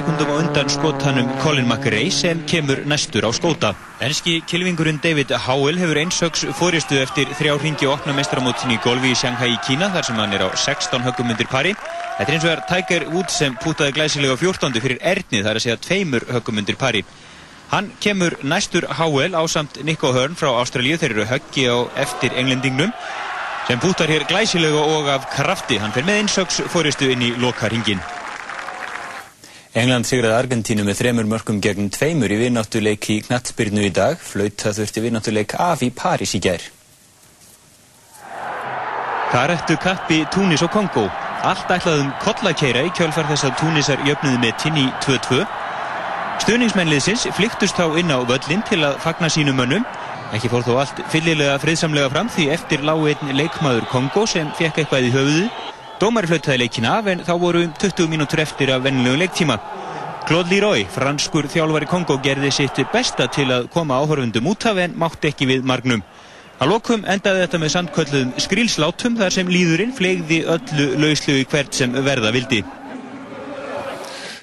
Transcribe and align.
sekundum 0.00 0.32
á 0.32 0.36
undan 0.40 0.68
skotanum 0.72 1.28
Colin 1.42 1.66
McRae 1.68 2.10
sem 2.10 2.38
kemur 2.48 2.78
næstur 2.88 3.26
á 3.28 3.30
skóta. 3.36 3.74
Enski 4.00 4.40
kilvingurinn 4.48 5.00
David 5.02 5.28
Howell 5.46 5.76
hefur 5.76 5.98
einsöks 6.00 6.46
fóristu 6.56 6.96
eftir 7.02 7.28
þrjá 7.36 7.58
ringi 7.60 7.88
og 7.88 7.98
opna 7.98 8.14
mestramótin 8.16 8.72
í 8.72 8.78
golfi 8.80 9.10
í 9.12 9.18
Shanghai 9.18 9.50
í 9.52 9.58
Kína 9.66 9.90
þar 9.92 10.06
sem 10.06 10.20
hann 10.20 10.32
er 10.32 10.46
á 10.46 10.48
16 10.56 11.04
höggum 11.04 11.32
undir 11.34 11.48
pari. 11.52 11.74
Þetta 12.16 12.28
er 12.30 12.36
eins 12.36 12.46
og 12.46 12.52
er 12.52 12.62
Tiger 12.70 13.04
Woods 13.12 13.36
sem 13.42 13.56
pútaði 13.60 13.96
glæsilega 13.98 14.36
14. 14.40 14.80
fyrir 14.80 15.02
erðni 15.12 15.42
þar 15.44 15.60
að 15.60 15.64
segja 15.66 15.82
tveimur 15.84 16.24
höggum 16.30 16.62
undir 16.62 16.78
pari. 16.80 17.02
Hann 17.74 17.90
kemur 18.00 18.38
næstur 18.40 18.86
Howell 19.00 19.36
á 19.36 19.42
samt 19.52 19.82
Nico 19.84 20.14
Hearn 20.16 20.38
frá 20.38 20.54
Ástralíu, 20.62 20.96
þeir 20.96 21.16
eru 21.18 21.28
höggi 21.28 21.66
á 21.68 21.76
eftir 22.06 22.32
englendingnum 22.40 22.94
sem 23.66 23.82
bútar 23.84 24.08
hér 24.08 24.24
glæsilega 24.24 24.80
og 24.96 25.12
af 25.12 25.28
krafti. 25.34 25.76
Hann 25.76 25.92
fer 25.92 26.08
með 26.08 26.22
einsöks 26.22 26.62
fóristu 26.72 27.12
inn 27.12 27.28
í 27.28 27.34
lokaringin. 27.36 28.00
England 29.70 30.08
sigraði 30.08 30.34
Argentínu 30.34 30.82
með 30.82 30.96
þremur 30.98 31.28
mörgum 31.30 31.60
gegn 31.62 31.92
tveimur 31.94 32.32
í 32.34 32.40
vinnáttuleik 32.40 33.06
í 33.14 33.20
knattspyrnu 33.22 33.84
í 33.86 33.92
dag. 33.94 34.18
Flauta 34.18 34.72
þurfti 34.74 35.04
vinnáttuleik 35.04 35.54
af 35.62 35.84
í 35.86 35.92
París 35.94 36.34
í 36.34 36.40
gær. 36.42 36.64
Þar 39.30 39.54
ættu 39.54 39.78
kappi 39.78 40.24
Túnis 40.34 40.64
og 40.66 40.72
Kongo. 40.74 41.06
Allt 41.46 41.70
ætlaðum 41.70 42.10
kollakeira 42.24 42.82
í 42.82 42.90
kjölfar 42.98 43.30
þess 43.30 43.46
að 43.46 43.56
Túnisar 43.62 44.02
jöfnuði 44.08 44.42
með 44.42 44.58
tinni 44.64 44.88
2-2. 45.06 45.44
Stöðningsmennliðsins 46.42 47.28
flyktust 47.38 47.78
þá 47.78 47.94
inn 48.00 48.10
á 48.10 48.18
völlin 48.26 48.66
til 48.66 48.82
að 48.82 48.98
fagna 49.04 49.30
sínum 49.30 49.60
mönnum 49.60 49.86
Ekki 50.30 50.46
fór 50.46 50.62
þó 50.62 50.74
allt 50.78 51.00
fyllilega 51.10 51.56
friðsamlega 51.58 52.10
fram 52.12 52.28
því 52.30 52.44
eftir 52.54 52.84
lág 52.86 53.00
einn 53.10 53.32
leikmaður 53.34 53.86
Kongo 53.90 54.22
sem 54.30 54.50
fekk 54.54 54.76
eitthvað 54.78 55.08
í 55.08 55.10
höfuðu. 55.14 55.46
Dómari 56.00 56.30
flautaði 56.30 56.62
leikin 56.62 56.86
af 56.88 57.08
en 57.12 57.20
þá 57.26 57.34
voru 57.36 57.60
um 57.66 57.72
20 57.76 58.06
mínútur 58.08 58.40
eftir 58.40 58.70
af 58.72 58.80
vennilegu 58.86 59.18
leiktíma. 59.20 59.58
Claude 60.24 60.48
Leroy, 60.48 60.86
franskur 60.88 61.44
þjálfari 61.52 61.88
Kongo, 61.90 62.16
gerði 62.24 62.48
sitt 62.56 62.80
besta 62.92 63.26
til 63.28 63.50
að 63.52 63.66
koma 63.74 63.98
áhörfundum 64.00 64.48
út 64.48 64.64
af 64.70 64.80
en 64.80 64.94
mátti 64.96 65.28
ekki 65.28 65.48
við 65.50 65.66
margnum. 65.68 66.00
Að 66.60 66.72
lokum 66.72 67.04
endaði 67.04 67.42
þetta 67.44 67.60
með 67.60 67.72
samkvöldum 67.74 68.32
skrílslátum 68.46 69.20
þar 69.20 69.36
sem 69.36 69.52
líðurinn 69.52 69.92
flegði 69.96 70.40
öllu 70.54 70.88
lauslu 71.04 71.36
í 71.42 71.44
hvert 71.52 71.76
sem 71.76 71.92
verða 71.92 72.32
vildi. 72.32 72.62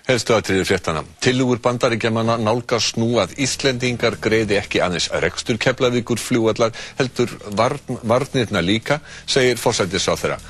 Helstu 0.08 0.38
aðtriði 0.38 0.70
fréttana. 0.70 1.04
Tilugur 1.26 1.58
bandaríkjamanna 1.66 2.38
nálgast 2.38 3.02
nú 3.02 3.16
að 3.18 3.34
Íslendingar 3.44 4.22
greiði 4.22 4.62
ekki 4.62 4.86
aðeins 4.86 5.10
rekstur 5.26 5.58
keflavíkur 5.58 6.22
fljóallar 6.22 6.78
heldur 7.02 7.34
varn, 7.58 7.98
varnirna 8.06 8.62
líka, 8.62 9.02
segir 9.26 9.58
fórsættis 9.58 10.06
á 10.06 10.14
þeirra. 10.14 10.42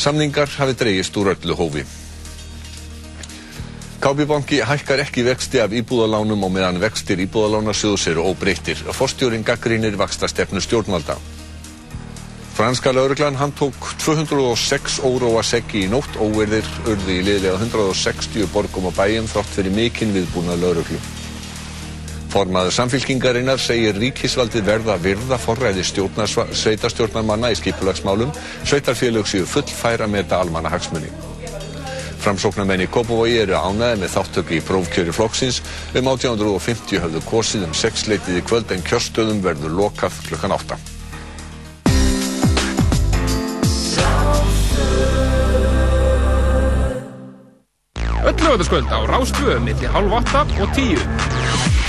Samningar 0.00 0.48
hafi 0.56 0.72
dreigist 0.80 1.16
úr 1.20 1.34
öllu 1.34 1.54
hófi. 1.58 1.82
KB-banki 4.00 4.62
hækkar 4.64 5.02
ekki 5.04 5.26
vexti 5.26 5.60
af 5.60 5.74
íbúðalánum 5.76 6.46
og 6.46 6.54
meðan 6.54 6.80
vextir 6.80 7.20
íbúðalánasjóðs 7.26 8.06
eru 8.14 8.24
óbreyttir. 8.30 8.80
Forstjórin 8.96 9.44
gaggrínir 9.44 9.98
vaksta 10.00 10.28
stefnu 10.32 10.64
stjórnvalda. 10.64 11.18
Franska 12.56 12.94
lauruglan 12.96 13.36
hann 13.36 13.52
tók 13.52 13.76
206 14.00 15.02
óróa 15.04 15.44
seggi 15.44 15.84
í 15.84 15.92
nótt 15.92 16.16
óverðir 16.16 16.64
urði 16.88 17.20
í 17.20 17.26
liðlega 17.28 17.60
160 17.60 18.48
borgum 18.56 18.88
og 18.88 18.96
bæjum 18.96 19.28
þrátt 19.28 19.56
fyrir 19.58 19.76
mikinn 19.76 20.16
viðbúna 20.16 20.56
lauruglu. 20.56 20.96
Formaður 22.30 22.70
samfélkingarinnar 22.76 23.58
segir 23.58 23.96
ríkisvaldi 23.98 24.60
verða 24.62 24.94
virða 25.02 25.38
forræði 25.40 25.82
sveitastjórnarmanna 25.82 27.50
í 27.50 27.58
skipulagsmálum. 27.58 28.30
Sveitarfélög 28.62 29.26
séu 29.26 29.48
fullfæra 29.50 30.06
með 30.06 30.28
þetta 30.28 30.38
almanna 30.44 30.70
hagsmunni. 30.70 31.10
Framsóknarmenn 32.20 32.84
í 32.84 32.88
Kópavogi 32.92 33.40
eru 33.40 33.56
ánæði 33.56 34.02
með 34.02 34.14
þáttöku 34.14 34.56
í 34.58 34.62
prófkjöri 34.62 35.14
flokksins. 35.16 35.58
Um 35.96 36.12
1850 36.12 37.02
höfðu 37.02 37.24
korsið 37.26 37.66
um 37.66 37.74
sexleitið 37.74 38.38
í 38.38 38.46
kvöld 38.46 38.70
en 38.76 38.86
kjörstöðum 38.86 39.42
verður 39.42 39.74
lokað 39.80 40.22
klukkan 40.28 40.54
8. 40.54 40.78
Öll 48.20 48.36
lögataskvöld 48.36 48.92
á 48.92 49.00
Rástvö 49.08 49.58
milli 49.64 49.88
halv 49.90 50.12
8 50.12 50.46
og 50.60 50.74
10. 50.76 51.79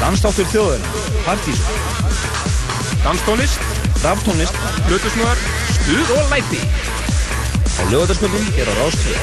Dansdáttur 0.00 0.48
þjóðurinn, 0.52 0.88
partísum, 1.24 1.78
Danstónlist, 3.06 3.62
raftónlist, 4.02 4.58
hlutusnúðar, 4.88 5.40
stuð 5.76 6.12
og 6.18 6.30
læti. 6.32 6.60
á 7.76 7.82
lögataskvöldum 7.90 8.46
hér 8.56 8.68
á 8.68 8.74
Rástvö. 8.80 9.14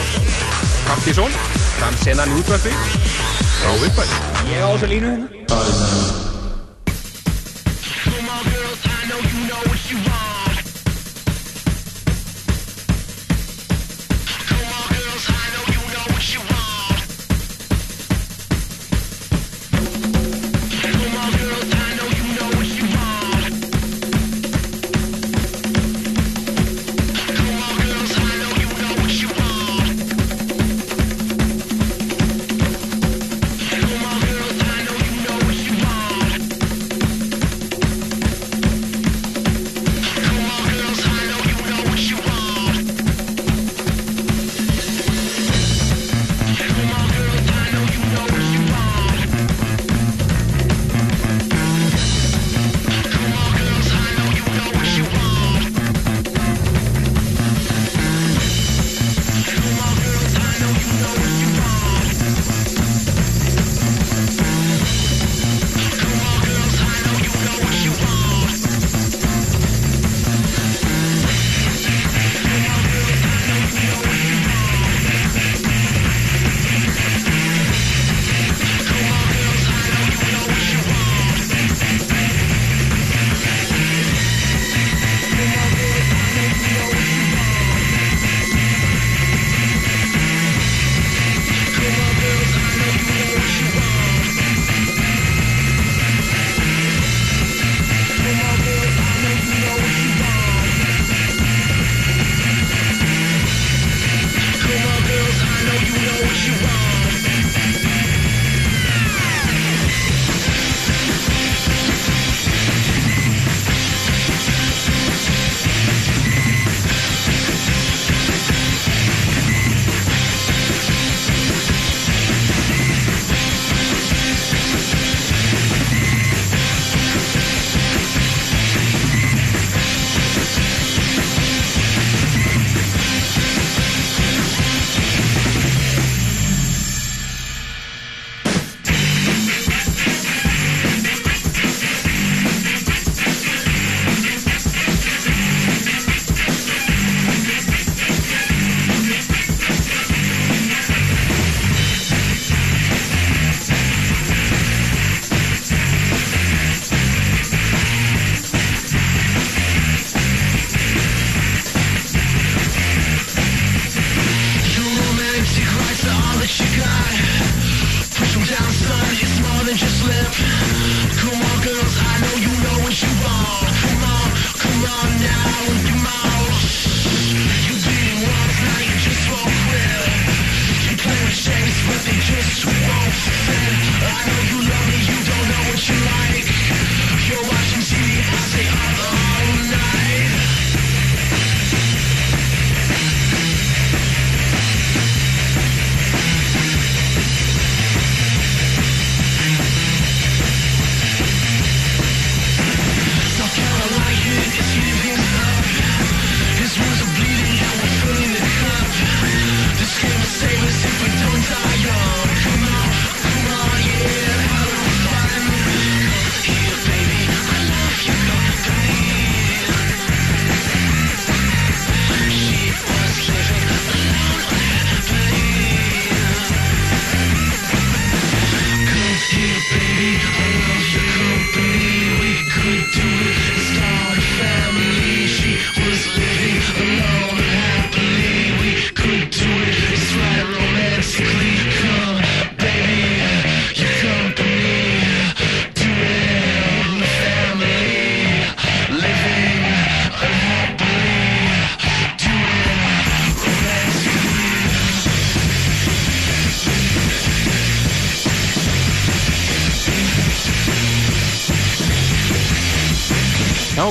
Partísón, 0.88 1.32
dansenan 1.80 2.32
í 2.32 2.40
útvarpi, 2.40 2.74
frá 3.62 3.72
uppæð. 3.76 4.18
Ég 4.50 4.62
á 4.64 4.70
þessa 4.74 4.88
línu 4.88 5.10
hérna. 5.14 6.23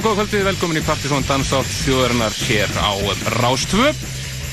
Já, 0.03 0.09
góða 0.09 0.25
kvöldið, 0.25 0.41
velkomin 0.49 0.79
í 0.81 0.83
Partisón 0.83 1.23
Danstátt 1.29 1.69
þjóðarinnar 1.85 2.35
hér 2.35 2.73
á 2.75 2.91
Rástvö. 3.37 3.93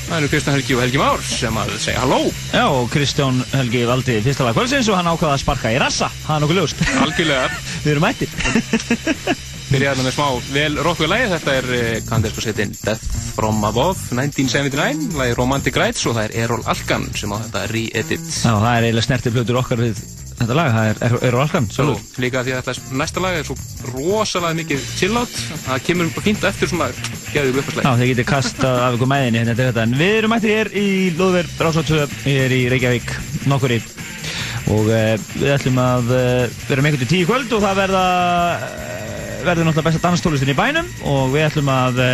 Það 0.04 0.12
eru 0.20 0.28
Kristján 0.30 0.54
Helgi 0.54 0.76
og 0.76 0.82
Helgi 0.84 1.00
Már 1.00 1.24
sem 1.26 1.56
að 1.58 1.72
segja 1.82 2.04
halló. 2.04 2.18
Já, 2.54 2.66
og 2.70 2.86
Kristján 2.92 3.40
Helgi 3.50 3.80
valdi 3.88 4.20
fyrsta 4.22 4.46
lag 4.46 4.54
kvöldsins 4.54 4.86
og 4.92 5.00
hann 5.00 5.10
ákvaða 5.10 5.32
að 5.34 5.42
sparka 5.42 5.72
í 5.74 5.80
rassa. 5.82 6.06
Það 6.22 6.36
er 6.36 6.44
nokkuð 6.44 6.60
ljóst. 6.60 6.84
Algjörlega. 7.02 7.48
Við 7.82 7.90
erum 7.96 8.06
mættir. 8.06 8.36
Byrjaði 9.72 9.88
hérna 9.88 10.06
með 10.06 10.14
smá 10.20 10.54
vel 10.54 10.78
rockuð 10.86 11.12
lægi. 11.16 11.26
Þetta 11.34 11.56
er 11.58 11.68
kandinsku 12.12 12.46
setin 12.46 12.78
Death 12.84 13.18
From 13.34 13.66
Above 13.66 13.98
1979, 14.14 15.18
lagi 15.18 15.34
Romantic 15.40 15.82
Rights 15.82 16.06
og 16.06 16.14
það 16.14 16.28
er 16.28 16.38
Errol 16.44 16.62
Alkan 16.70 17.10
sem 17.18 17.34
á 17.34 17.42
þetta 17.42 17.66
re-edit. 17.74 18.30
Já, 18.30 18.54
það 18.54 18.70
er 18.70 18.86
eiginlega 18.86 19.08
snertið 19.08 19.40
plötur 19.40 19.62
okkar 19.64 19.82
við 19.82 19.98
þetta 20.44 20.62
lag. 20.62 20.72
Það 20.78 20.94
er 21.10 21.20
Errol 21.32 21.44
Alkan. 21.48 21.70
Svo 21.74 21.98
líka 22.22 22.46
því 22.46 22.54
að 22.54 22.70
þetta 22.70 22.98
næsta 23.02 23.26
lag 23.26 23.42
er 23.42 23.50
svo 23.50 23.58
rosalega 23.94 24.58
mikið 24.60 24.84
chill-out. 24.98 25.38
Það 25.66 25.84
kemur 25.86 26.10
bara 26.14 26.26
fínt 26.26 26.44
eftir 26.48 26.70
svona 26.70 26.90
geðið 27.30 27.60
upphersleik. 27.62 27.86
Já, 27.86 27.98
þeir 28.00 28.10
getið 28.12 28.28
kastað 28.30 28.82
af 28.84 28.96
ykkur 28.96 29.10
mæðinni 29.10 29.40
hérna 29.40 29.54
eftir 29.54 29.70
þetta. 29.70 29.86
En 29.86 29.96
við 30.00 30.18
erum 30.18 30.34
mættir 30.34 30.54
hér 30.54 30.70
í 30.76 30.86
Lóðverð 31.18 31.64
Rásáttöðu, 31.66 32.06
hér 32.24 32.54
í 32.56 32.60
Reykjavík, 32.72 33.14
nokkur 33.50 33.76
í. 33.76 33.80
Og 34.70 34.90
uh, 34.90 35.14
við 35.36 35.54
ætlum 35.54 35.80
að 35.82 36.12
uh, 36.14 36.60
vera 36.68 36.84
með 36.84 36.92
einhvern 36.92 37.02
til 37.04 37.10
tíu 37.10 37.28
kvöld 37.30 37.54
og 37.56 37.64
það 37.64 37.80
verða, 37.80 38.04
uh, 38.60 39.40
verður 39.46 39.68
náttúrulega 39.68 39.88
besta 39.88 40.04
danstólistin 40.04 40.52
í 40.52 40.58
bænum 40.58 40.90
og 41.10 41.32
við 41.34 41.48
ætlum 41.48 41.72
að 41.72 42.04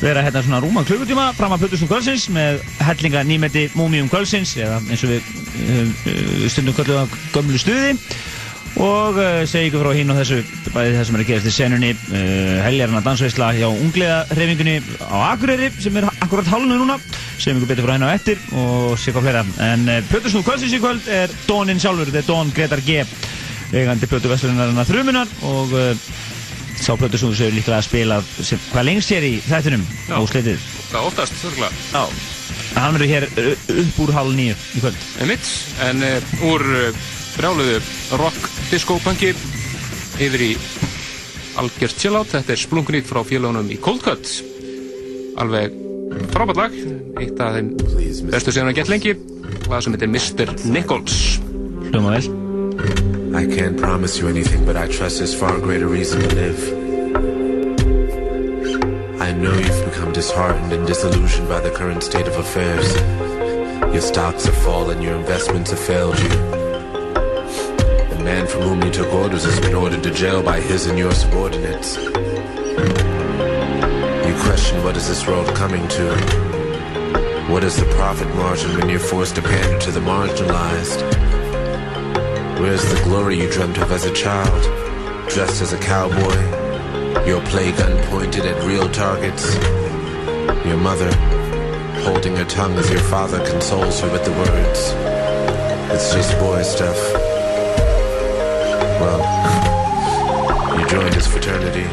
vera 0.00 0.22
hérna 0.24 0.42
svona 0.44 0.60
rúma 0.60 0.84
klukkutíma 0.84 1.30
fram 1.36 1.54
að 1.56 1.64
Plutusnum 1.64 1.88
kvöldsins 1.88 2.26
með 2.32 2.60
hellinga 2.84 3.22
nýmeti 3.24 3.66
múmium 3.76 4.10
kvöldsins 4.12 4.52
eða 4.60 4.82
eins 4.84 5.04
og 5.06 5.14
við 5.14 6.50
stundum 6.52 6.76
kvöldu 6.76 6.98
á 7.00 7.04
gömlu 7.32 7.60
stuði 7.60 7.94
og 8.82 9.16
uh, 9.16 9.42
segja 9.48 9.70
ykkur 9.70 9.84
frá 9.84 9.92
hín 9.96 10.12
og 10.12 10.18
þessu 10.20 10.40
bæði 10.74 10.96
það 10.98 11.06
sem 11.08 11.16
er 11.16 11.22
að 11.22 11.30
gerast 11.30 11.48
í 11.48 11.54
senunni 11.54 11.90
uh, 11.94 12.58
helgarna 12.66 13.02
dansveisla 13.04 13.48
hjá 13.56 13.66
unglega 13.70 14.18
reyfingunni 14.36 14.76
á 15.08 15.16
Akureyri 15.32 15.70
sem 15.80 15.96
er 15.96 16.08
akkurat 16.10 16.50
hálunu 16.50 16.78
núna. 16.82 16.98
Segjum 17.40 17.62
ykkur 17.62 17.72
betur 17.72 17.88
frá 17.88 17.96
henn 17.96 18.06
á 18.06 18.12
eftir 18.12 18.40
og 18.52 18.94
sé 19.00 19.14
hvað 19.14 19.28
fleira. 19.28 19.44
En 19.70 19.88
uh, 19.88 19.98
Plutusnum 20.10 20.44
kvöldsins 20.46 20.76
í 20.76 20.82
kvöld 20.82 21.08
er 21.08 21.32
Dónin 21.48 21.80
sjálfur, 21.82 22.10
þetta 22.10 22.22
er 22.24 22.30
Dón 22.30 22.54
Gretar 22.56 22.84
G 22.84 23.02
eigandi 23.72 24.08
Plutu 24.10 24.30
Veslurinnarinnar 24.30 24.86
þrjumunar 24.86 25.32
og 25.48 25.72
sá 26.76 26.92
þú 26.94 27.32
séu 27.34 27.50
líklega 27.50 27.80
að 27.80 27.86
spila 27.88 28.20
sem, 28.36 28.60
hvað 28.70 28.88
lengst 28.90 29.10
sér 29.10 29.26
í 29.26 29.36
þættinum 29.46 29.84
á 30.12 30.20
slitið 30.28 30.60
Það 30.86 31.08
oftast. 31.08 31.40
Já, 31.90 32.04
hann 32.76 32.94
verður 32.94 33.10
hér 33.10 33.28
upp 33.80 34.00
úr 34.04 34.14
hálf 34.14 34.34
nýju 34.38 34.54
í 34.54 34.84
kvöld 34.84 35.04
Brjáluðu 37.36 37.80
rock 38.16 38.36
disco 38.70 38.96
punki 39.04 39.34
yfir 40.24 40.40
í 40.40 40.52
algjört 41.60 41.98
chillout. 42.00 42.30
Þetta 42.32 42.54
er 42.54 42.62
splunkunýtt 42.62 43.08
frá 43.08 43.20
félagunum 43.28 43.68
í 43.72 43.76
Cold 43.82 44.04
Cut. 44.06 44.30
Alveg 45.40 45.76
frábært 46.32 46.60
lag, 46.60 46.76
eitt 47.20 47.40
af 47.44 47.58
þeim 47.58 47.74
bestu 48.32 48.54
síðan 48.54 48.72
að 48.72 48.80
gett 48.80 48.92
lengi. 48.92 49.14
Lag 49.68 49.84
sem 49.84 49.92
heitir 49.92 50.08
Mr. 50.08 50.54
Nichols. 50.64 51.20
Hljóma 51.90 52.16
vel 52.16 52.32
I 53.36 53.44
can't 53.44 53.76
promise 53.76 54.18
you 54.18 54.28
anything, 54.28 54.64
but 54.64 54.76
I 54.76 54.88
trust 54.88 55.18
there's 55.18 55.34
far 55.34 55.58
greater 55.60 55.88
reason 55.88 56.22
to 56.22 56.34
live. 56.34 56.60
I 59.20 59.32
know 59.32 59.52
you've 59.52 59.84
become 59.84 60.12
disheartened 60.14 60.72
and 60.72 60.86
disillusioned 60.86 61.48
by 61.48 61.60
the 61.60 61.70
current 61.70 62.02
state 62.02 62.28
of 62.28 62.36
affairs. 62.36 62.94
Your 63.92 64.00
stocks 64.00 64.46
have 64.46 64.56
fallen, 64.56 65.02
your 65.02 65.16
investments 65.16 65.70
have 65.70 65.80
failed 65.80 66.18
you. 66.18 66.65
The 68.26 68.32
man 68.32 68.46
from 68.48 68.62
whom 68.62 68.82
you 68.82 68.90
took 68.90 69.12
orders 69.14 69.44
has 69.44 69.60
been 69.60 69.76
ordered 69.76 70.02
to 70.02 70.10
jail 70.10 70.42
by 70.42 70.60
his 70.60 70.86
and 70.86 70.98
your 70.98 71.12
subordinates. 71.12 71.96
You 71.96 72.12
question 74.42 74.82
what 74.82 74.96
is 74.96 75.06
this 75.06 75.24
world 75.28 75.46
coming 75.54 75.86
to? 75.86 76.10
What 77.48 77.62
is 77.62 77.76
the 77.76 77.84
profit 77.94 78.26
margin 78.34 78.76
when 78.76 78.88
you're 78.88 78.98
forced 78.98 79.36
to 79.36 79.42
pander 79.42 79.78
to 79.78 79.92
the 79.92 80.00
marginalized? 80.00 81.02
Where's 82.58 82.84
the 82.92 83.00
glory 83.04 83.38
you 83.38 83.48
dreamt 83.48 83.78
of 83.78 83.92
as 83.92 84.06
a 84.06 84.12
child? 84.12 84.60
Dressed 85.28 85.62
as 85.62 85.72
a 85.72 85.78
cowboy, 85.78 86.36
your 87.28 87.40
play 87.42 87.70
gun 87.70 87.96
pointed 88.06 88.44
at 88.44 88.60
real 88.64 88.90
targets. 88.90 89.54
Your 90.66 90.78
mother 90.78 91.14
holding 92.02 92.34
her 92.34 92.46
tongue 92.46 92.74
as 92.74 92.90
your 92.90 93.02
father 93.02 93.38
consoles 93.48 94.00
her 94.00 94.10
with 94.10 94.24
the 94.24 94.32
words. 94.32 94.94
It's 95.94 96.12
just 96.12 96.36
boy 96.40 96.64
stuff. 96.64 97.35
Well, 99.00 100.78
you 100.78 100.86
joined 100.88 101.14
his 101.14 101.26
fraternity. 101.26 101.86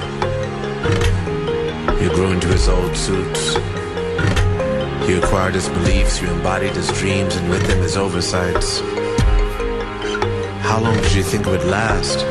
You 2.02 2.10
grew 2.10 2.32
into 2.32 2.48
his 2.48 2.68
old 2.68 2.96
suits. 2.96 3.56
You 5.08 5.22
acquired 5.22 5.56
his 5.56 5.68
beliefs, 5.68 6.22
you 6.22 6.30
embodied 6.30 6.76
his 6.76 6.90
dreams, 6.94 7.36
and 7.36 7.50
with 7.50 7.66
them 7.68 7.82
his 7.82 7.98
oversights. 7.98 8.80
How 10.62 10.80
long 10.82 10.96
did 10.96 11.14
you 11.14 11.24
think 11.24 11.46
it 11.46 11.50
would 11.50 11.66
last? 11.66 12.26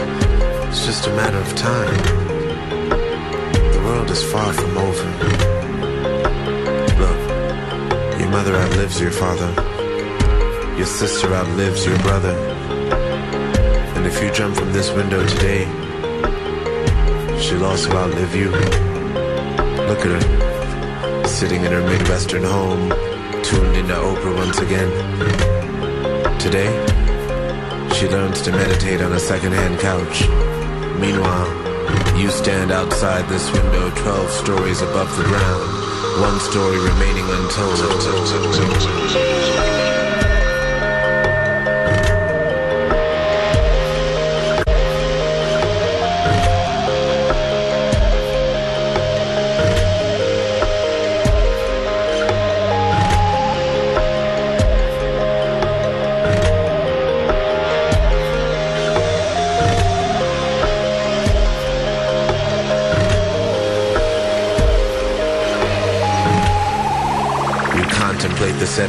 It's 0.68 0.86
just 0.86 1.06
a 1.06 1.10
matter 1.10 1.36
of 1.36 1.54
time. 1.54 2.02
The 3.72 3.82
world 3.84 4.10
is 4.10 4.22
far 4.32 4.52
from 4.54 4.78
over. 4.78 5.10
Look, 7.02 8.20
your 8.20 8.30
mother 8.30 8.54
outlives 8.56 9.00
your 9.00 9.10
father. 9.10 9.52
Your 10.78 10.86
sister 10.86 11.32
outlives 11.34 11.84
your 11.84 11.98
brother. 11.98 12.51
And 14.02 14.10
if 14.12 14.20
you 14.20 14.32
jump 14.32 14.56
from 14.56 14.72
this 14.72 14.90
window 14.90 15.24
today, 15.24 15.62
she'll 17.40 17.64
also 17.64 17.88
outlive 17.92 18.34
you. 18.34 18.50
Look 19.86 20.00
at 20.04 20.10
her, 20.20 21.28
sitting 21.28 21.62
in 21.62 21.70
her 21.70 21.82
Midwestern 21.82 22.42
home, 22.42 22.90
tuned 23.44 23.76
into 23.76 23.94
Oprah 23.94 24.36
once 24.36 24.58
again. 24.58 24.90
Today, 26.40 26.66
she 27.94 28.08
learns 28.08 28.42
to 28.42 28.50
meditate 28.50 29.00
on 29.02 29.12
a 29.12 29.20
secondhand 29.20 29.78
couch. 29.78 30.26
Meanwhile, 30.98 32.18
you 32.18 32.28
stand 32.30 32.72
outside 32.72 33.28
this 33.28 33.52
window 33.52 33.88
12 33.90 34.30
stories 34.32 34.82
above 34.82 35.16
the 35.16 35.22
ground, 35.22 36.20
one 36.20 36.40
story 36.40 36.76
remaining 36.76 37.30
untold. 37.30 37.78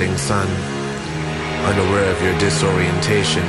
Setting 0.04 0.18
sun. 0.18 0.48
Unaware 1.66 2.12
of 2.12 2.22
your 2.22 2.38
disorientation, 2.38 3.44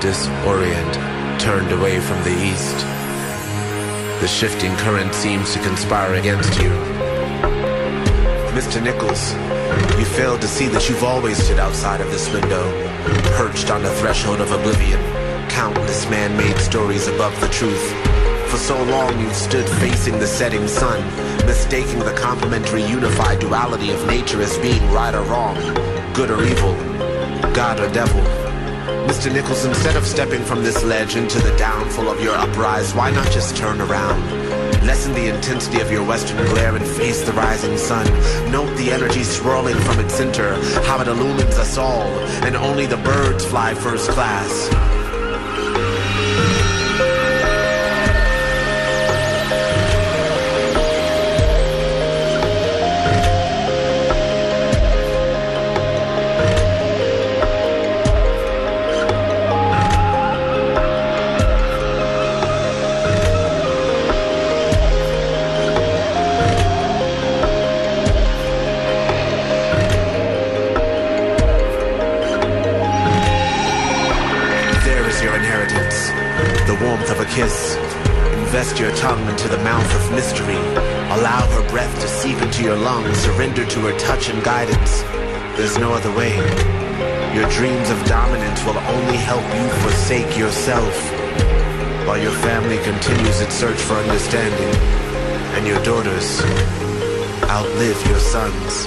disorient, 0.00 0.94
turned 1.40 1.72
away 1.72 1.98
from 1.98 2.22
the 2.24 2.36
east. 2.44 2.76
The 4.20 4.28
shifting 4.28 4.76
current 4.76 5.14
seems 5.14 5.54
to 5.54 5.60
conspire 5.60 6.14
against 6.14 6.60
you. 6.60 6.68
Mr. 8.52 8.82
Nichols, 8.82 9.32
you 9.98 10.04
failed 10.04 10.42
to 10.42 10.48
see 10.48 10.68
that 10.68 10.90
you've 10.90 11.04
always 11.04 11.42
stood 11.42 11.58
outside 11.58 12.02
of 12.02 12.10
this 12.10 12.30
window, 12.30 12.64
perched 13.38 13.70
on 13.70 13.82
the 13.82 13.94
threshold 13.94 14.42
of 14.42 14.52
oblivion, 14.52 15.00
countless 15.48 16.06
man-made 16.10 16.58
stories 16.58 17.08
above 17.08 17.34
the 17.40 17.48
truth. 17.48 17.92
For 18.50 18.58
so 18.58 18.76
long 18.84 19.18
you've 19.18 19.34
stood 19.34 19.66
facing 19.80 20.18
the 20.18 20.26
setting 20.26 20.68
sun, 20.68 21.00
mistaking 21.46 21.98
the 22.00 22.12
complementary 22.14 22.84
unified 22.84 23.38
duality 23.38 23.90
of 23.90 24.06
nature 24.06 24.40
as 24.40 24.56
being 24.58 24.84
right 24.90 25.14
or 25.14 25.22
wrong, 25.22 25.56
good 26.12 26.30
or 26.30 26.42
evil, 26.44 26.74
God 27.52 27.80
or 27.80 27.90
devil. 27.92 28.20
Mr. 29.06 29.32
Nichols, 29.32 29.64
instead 29.64 29.96
of 29.96 30.06
stepping 30.06 30.42
from 30.42 30.62
this 30.62 30.82
ledge 30.84 31.16
into 31.16 31.38
the 31.40 31.56
downfall 31.56 32.08
of 32.08 32.22
your 32.22 32.34
uprise, 32.34 32.94
why 32.94 33.10
not 33.10 33.30
just 33.30 33.56
turn 33.56 33.80
around? 33.80 34.22
Lessen 34.86 35.12
the 35.12 35.32
intensity 35.34 35.80
of 35.80 35.90
your 35.90 36.04
western 36.04 36.38
glare 36.46 36.74
and 36.74 36.86
face 36.86 37.22
the 37.22 37.32
rising 37.32 37.76
sun. 37.76 38.06
Note 38.50 38.74
the 38.76 38.90
energy 38.90 39.22
swirling 39.22 39.76
from 39.76 40.00
its 40.00 40.14
center, 40.14 40.54
how 40.82 41.00
it 41.00 41.08
illumines 41.08 41.58
us 41.58 41.78
all, 41.78 42.08
and 42.44 42.56
only 42.56 42.86
the 42.86 42.96
birds 42.98 43.44
fly 43.44 43.74
first 43.74 44.10
class. 44.10 44.91
Tongue 79.02 79.28
into 79.28 79.48
the 79.48 79.58
mouth 79.64 79.94
of 79.96 80.12
mystery. 80.12 80.62
Allow 81.18 81.44
her 81.50 81.68
breath 81.70 81.92
to 82.00 82.06
seep 82.06 82.40
into 82.40 82.62
your 82.62 82.76
lungs. 82.76 83.18
Surrender 83.18 83.66
to 83.66 83.80
her 83.80 83.98
touch 83.98 84.28
and 84.28 84.40
guidance. 84.44 85.02
There's 85.56 85.76
no 85.76 85.92
other 85.92 86.14
way. 86.14 86.36
Your 87.34 87.48
dreams 87.50 87.90
of 87.90 87.98
dominance 88.04 88.64
will 88.64 88.78
only 88.78 89.16
help 89.16 89.42
you 89.58 89.68
forsake 89.82 90.38
yourself. 90.38 90.94
While 92.06 92.18
your 92.18 92.36
family 92.46 92.78
continues 92.84 93.40
its 93.40 93.56
search 93.56 93.80
for 93.80 93.94
understanding, 93.94 94.72
and 95.56 95.66
your 95.66 95.82
daughters 95.82 96.40
outlive 97.50 98.06
your 98.06 98.20
sons. 98.20 98.86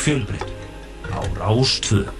Fjölbreytt 0.00 0.52
á 1.12 1.20
Rástvö. 1.36 2.19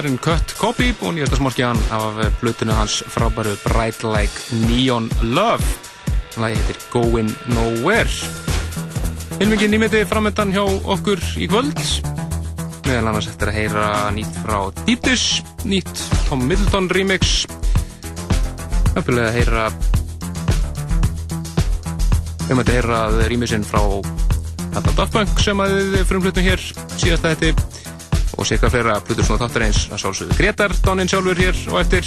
Tónlistamæðurinn 0.00 0.22
Cut 0.24 0.52
Copy 0.56 0.86
og 1.04 1.12
nýjasta 1.12 1.36
smorki 1.36 1.60
hann 1.60 1.80
af 1.92 2.16
blutinu 2.40 2.72
hans 2.72 3.02
frábæru 3.12 3.52
Bright 3.66 4.00
Like 4.00 4.56
Neon 4.64 5.10
Love. 5.20 5.60
Lagi 6.40 6.56
heitir 6.56 6.78
Going 6.88 7.28
Nowhere. 7.52 8.08
Hilmingin 9.36 9.74
nýmiti 9.74 10.00
framöndan 10.08 10.54
hjá 10.56 10.62
okkur 10.64 11.20
í 11.36 11.48
kvöld. 11.52 11.76
Meðal 12.86 13.10
annars 13.10 13.28
eftir 13.28 13.52
að 13.52 13.58
heyra 13.58 13.88
nýtt 14.16 14.38
frá 14.40 14.70
Deep 14.86 15.04
Dish, 15.04 15.42
nýtt 15.68 15.92
Tom 16.30 16.46
Middleton 16.48 16.88
remix. 16.96 17.44
Öfnilega 18.96 19.26
að 19.28 19.36
heyra 19.36 19.66
við 22.46 22.54
möttum 22.56 22.64
að 22.64 22.72
heyra 22.78 23.02
remixin 23.28 23.68
frá 23.68 23.84
Daft 24.96 25.12
Punk 25.12 25.44
sem 25.44 25.60
að 25.60 25.76
við 25.92 26.08
frumflutum 26.08 26.48
hér 26.48 26.64
síðasta 26.96 27.34
þetta 27.34 27.52
og 28.40 28.48
sér 28.48 28.62
flera 28.72 28.96
plutur 29.04 29.26
svona 29.26 29.44
þáttar 29.44 29.66
eins 29.66 29.82
að 29.92 30.00
sálsögðu 30.00 30.36
Gretar, 30.38 30.72
Dónin 30.80 31.10
sjálfur 31.10 31.36
hér 31.36 31.58
og 31.74 31.82
eftir. 31.82 32.06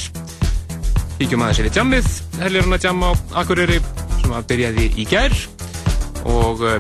Kíkjum 1.19 1.43
aðeins 1.45 1.59
yfir 1.61 1.77
jammið 1.77 2.07
helgar 2.41 2.65
hann 2.65 2.75
að 2.75 2.87
jamma 2.87 3.11
á 3.13 3.13
Akureyri 3.43 3.77
sem 4.23 4.33
að 4.33 4.47
byrjaði 4.49 4.87
í 4.97 5.05
gær. 5.11 5.35
Og 6.25 6.63
uh, 6.65 6.79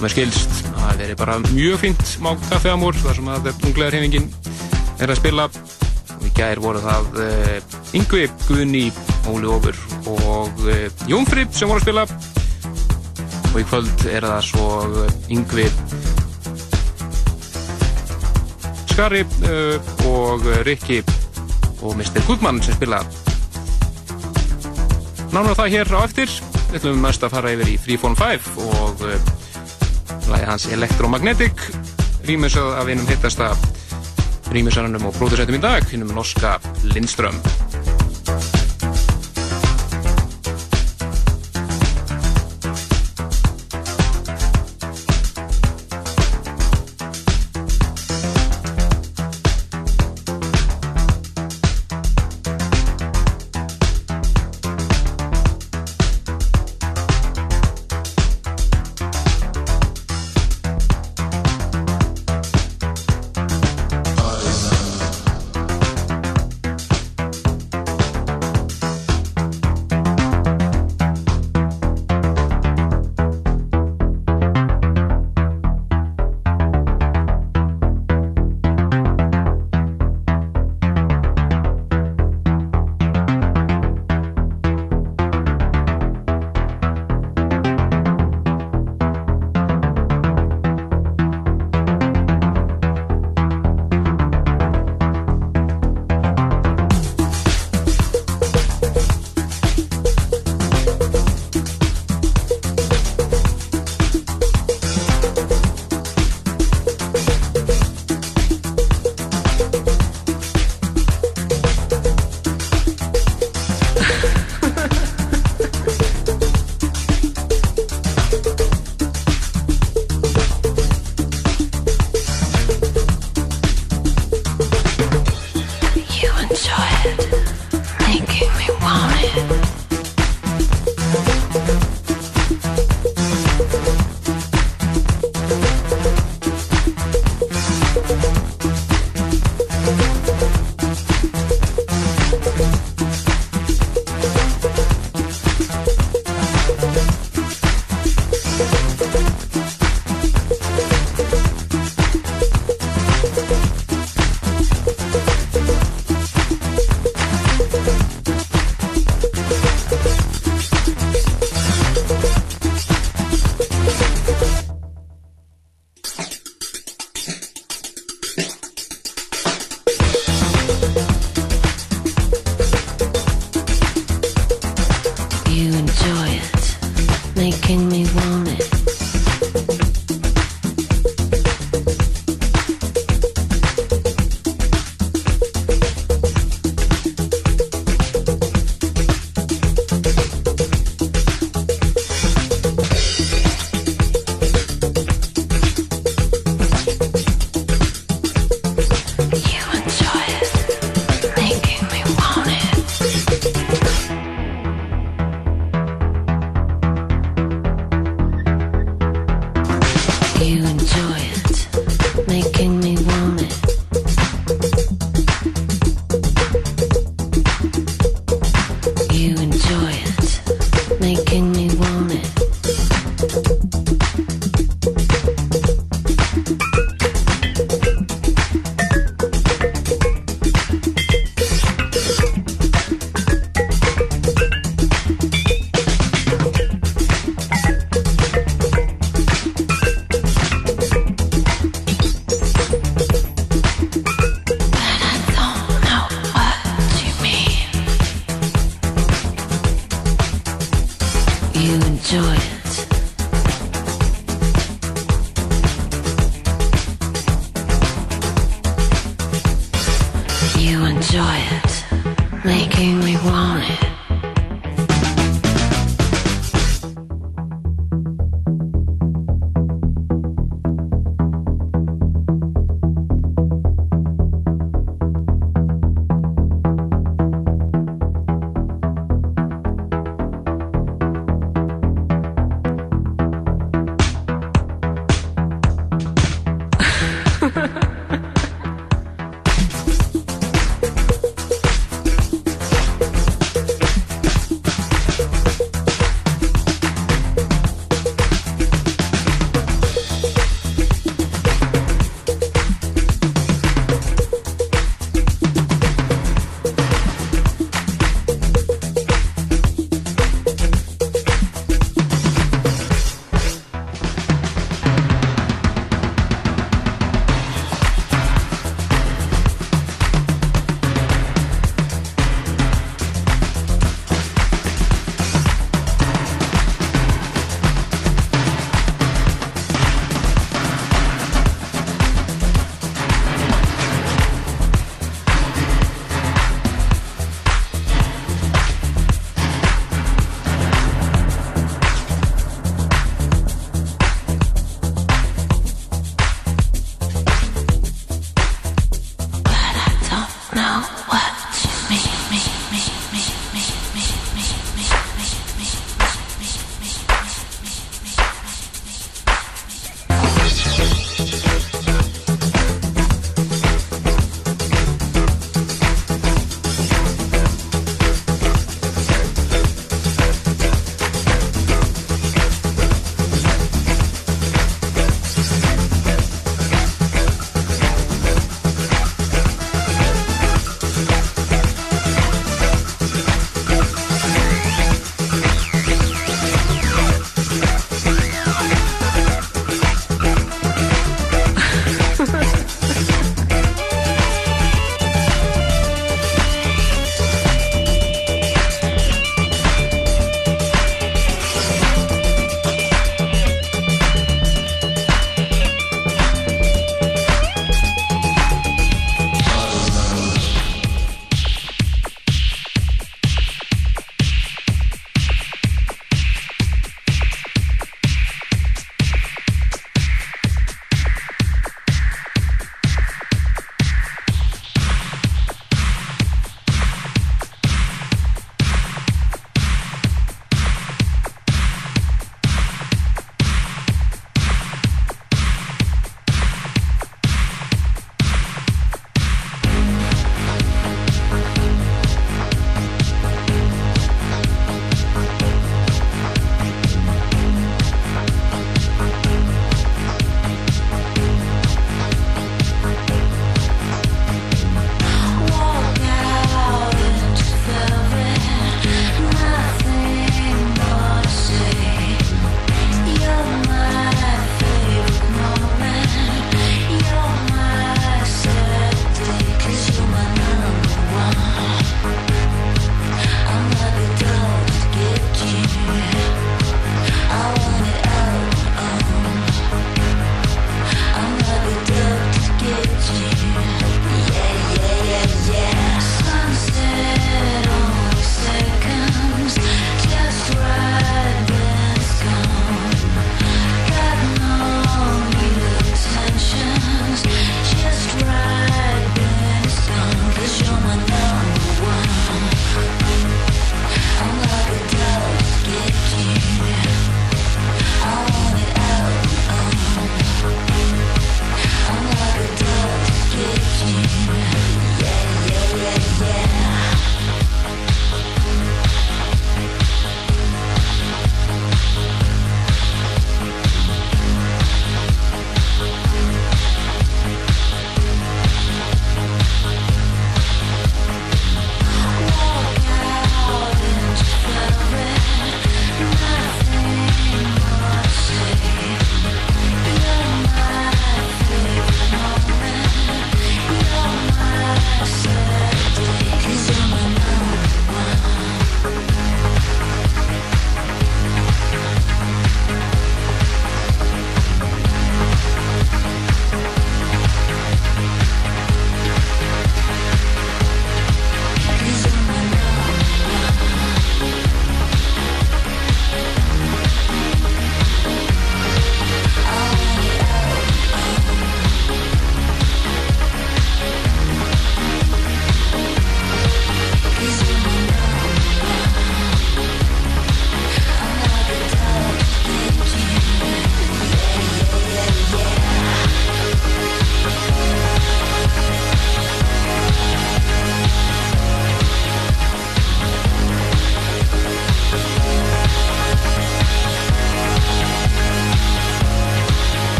með 0.00 0.14
skilst 0.14 0.56
að 0.70 0.80
það 0.80 1.02
veri 1.02 1.18
bara 1.20 1.36
mjög 1.44 1.82
fint 1.84 2.14
mátt 2.24 2.48
kaffeamúr 2.48 2.96
þar 3.02 3.20
sem 3.20 3.30
að 3.34 3.50
unglegar 3.52 3.98
hefingin 3.98 4.30
er 4.96 5.12
að 5.12 5.20
spila. 5.20 5.48
Og 6.16 6.24
í 6.24 6.32
gær 6.38 6.62
voru 6.64 6.80
það 6.86 7.20
uh, 7.20 7.78
Yngvi, 8.00 8.26
Guðni, 8.48 8.86
Óli 9.28 9.50
Ófur 9.50 9.82
og 10.08 10.64
uh, 10.64 10.86
Jónfrip 11.10 11.52
sem 11.52 11.68
voru 11.68 11.84
að 11.84 11.90
spila. 11.90 12.08
Og 13.52 13.60
í 13.60 13.68
kvöld 13.68 14.08
er 14.08 14.24
það 14.24 14.46
svo 14.48 14.68
Yngvi 15.36 15.68
Skari 18.94 19.24
uh, 19.26 20.06
og 20.06 20.44
Rikki 20.62 21.00
og 21.82 21.96
Mr. 21.98 22.20
Goodman 22.28 22.60
sem 22.62 22.76
spila 22.76 23.00
nánar 25.32 25.56
það 25.58 25.72
hér 25.72 25.90
á 25.98 26.00
eftir 26.04 26.30
við 26.68 26.76
ætlum 26.78 27.02
mest 27.02 27.26
að 27.26 27.34
fara 27.34 27.56
yfir 27.56 27.72
í 27.72 27.74
Freeform 27.82 28.14
5 28.20 28.46
og 28.62 29.02
uh, 29.02 29.32
lagi 30.30 30.46
hans 30.46 30.68
Electromagnetic 30.78 31.66
rýmisöð 32.30 32.70
af 32.78 32.86
einum 32.86 33.10
hittasta 33.10 33.50
rýmisöðanum 34.54 35.10
og 35.10 35.18
pródusætum 35.18 35.58
í 35.58 35.64
dag 35.66 35.90
hinnum 35.90 36.14
norska 36.14 36.60
Lindström 36.94 37.42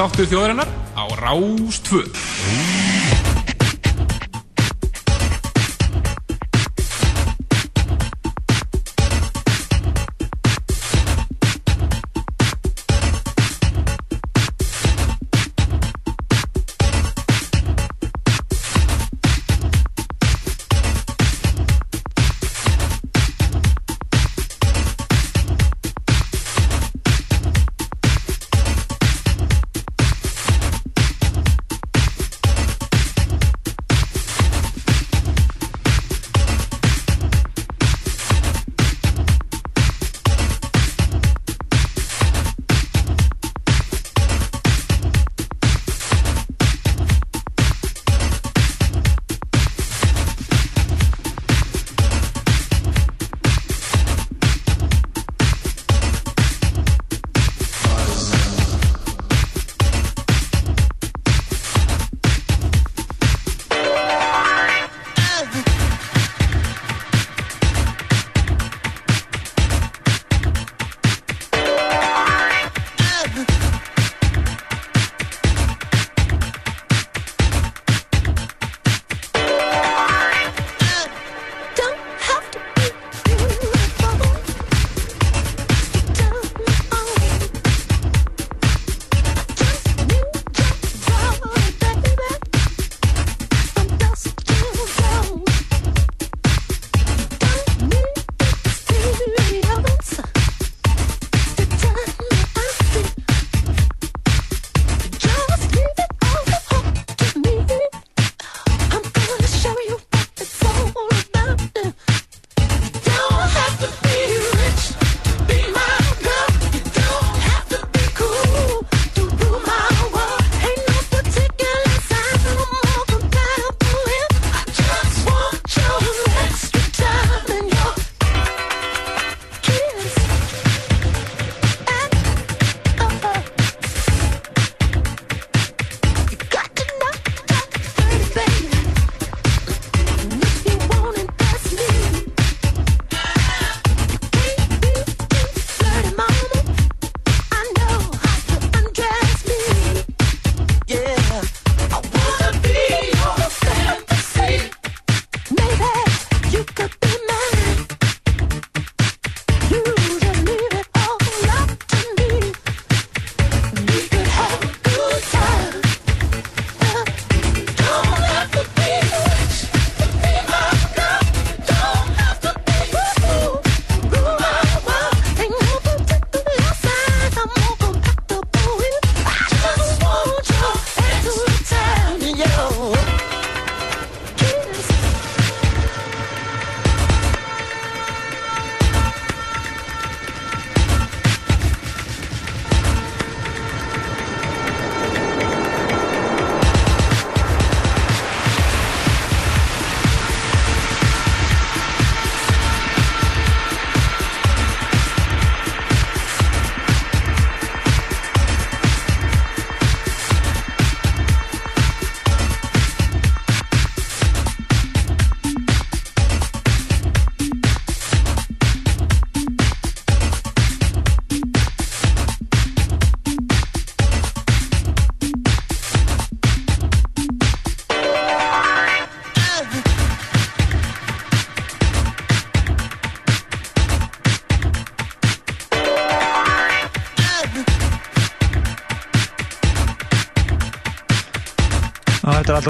dansþáttur 0.00 0.30
þjóðarinnar 0.30 0.70
á 0.96 1.04
Rás 1.20 1.76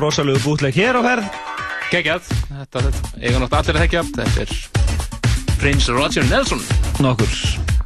2. 0.01 0.07
Þetta 0.07 0.07
er 0.07 0.07
alltaf 0.07 0.07
rosalegu 0.07 0.41
bútleik 0.45 0.77
hér 0.77 0.97
á 0.97 1.03
ferð. 1.05 1.27
Geggjað, 1.91 2.29
þetta 2.49 2.81
eiga 3.21 3.41
nátt 3.43 3.57
allir 3.59 3.77
að 3.77 3.85
þekja. 3.85 4.03
Þetta 4.17 4.45
er 4.45 4.51
Prince 5.61 5.93
Roger 5.93 6.25
Nelson. 6.31 6.63
Nokkur 7.03 7.31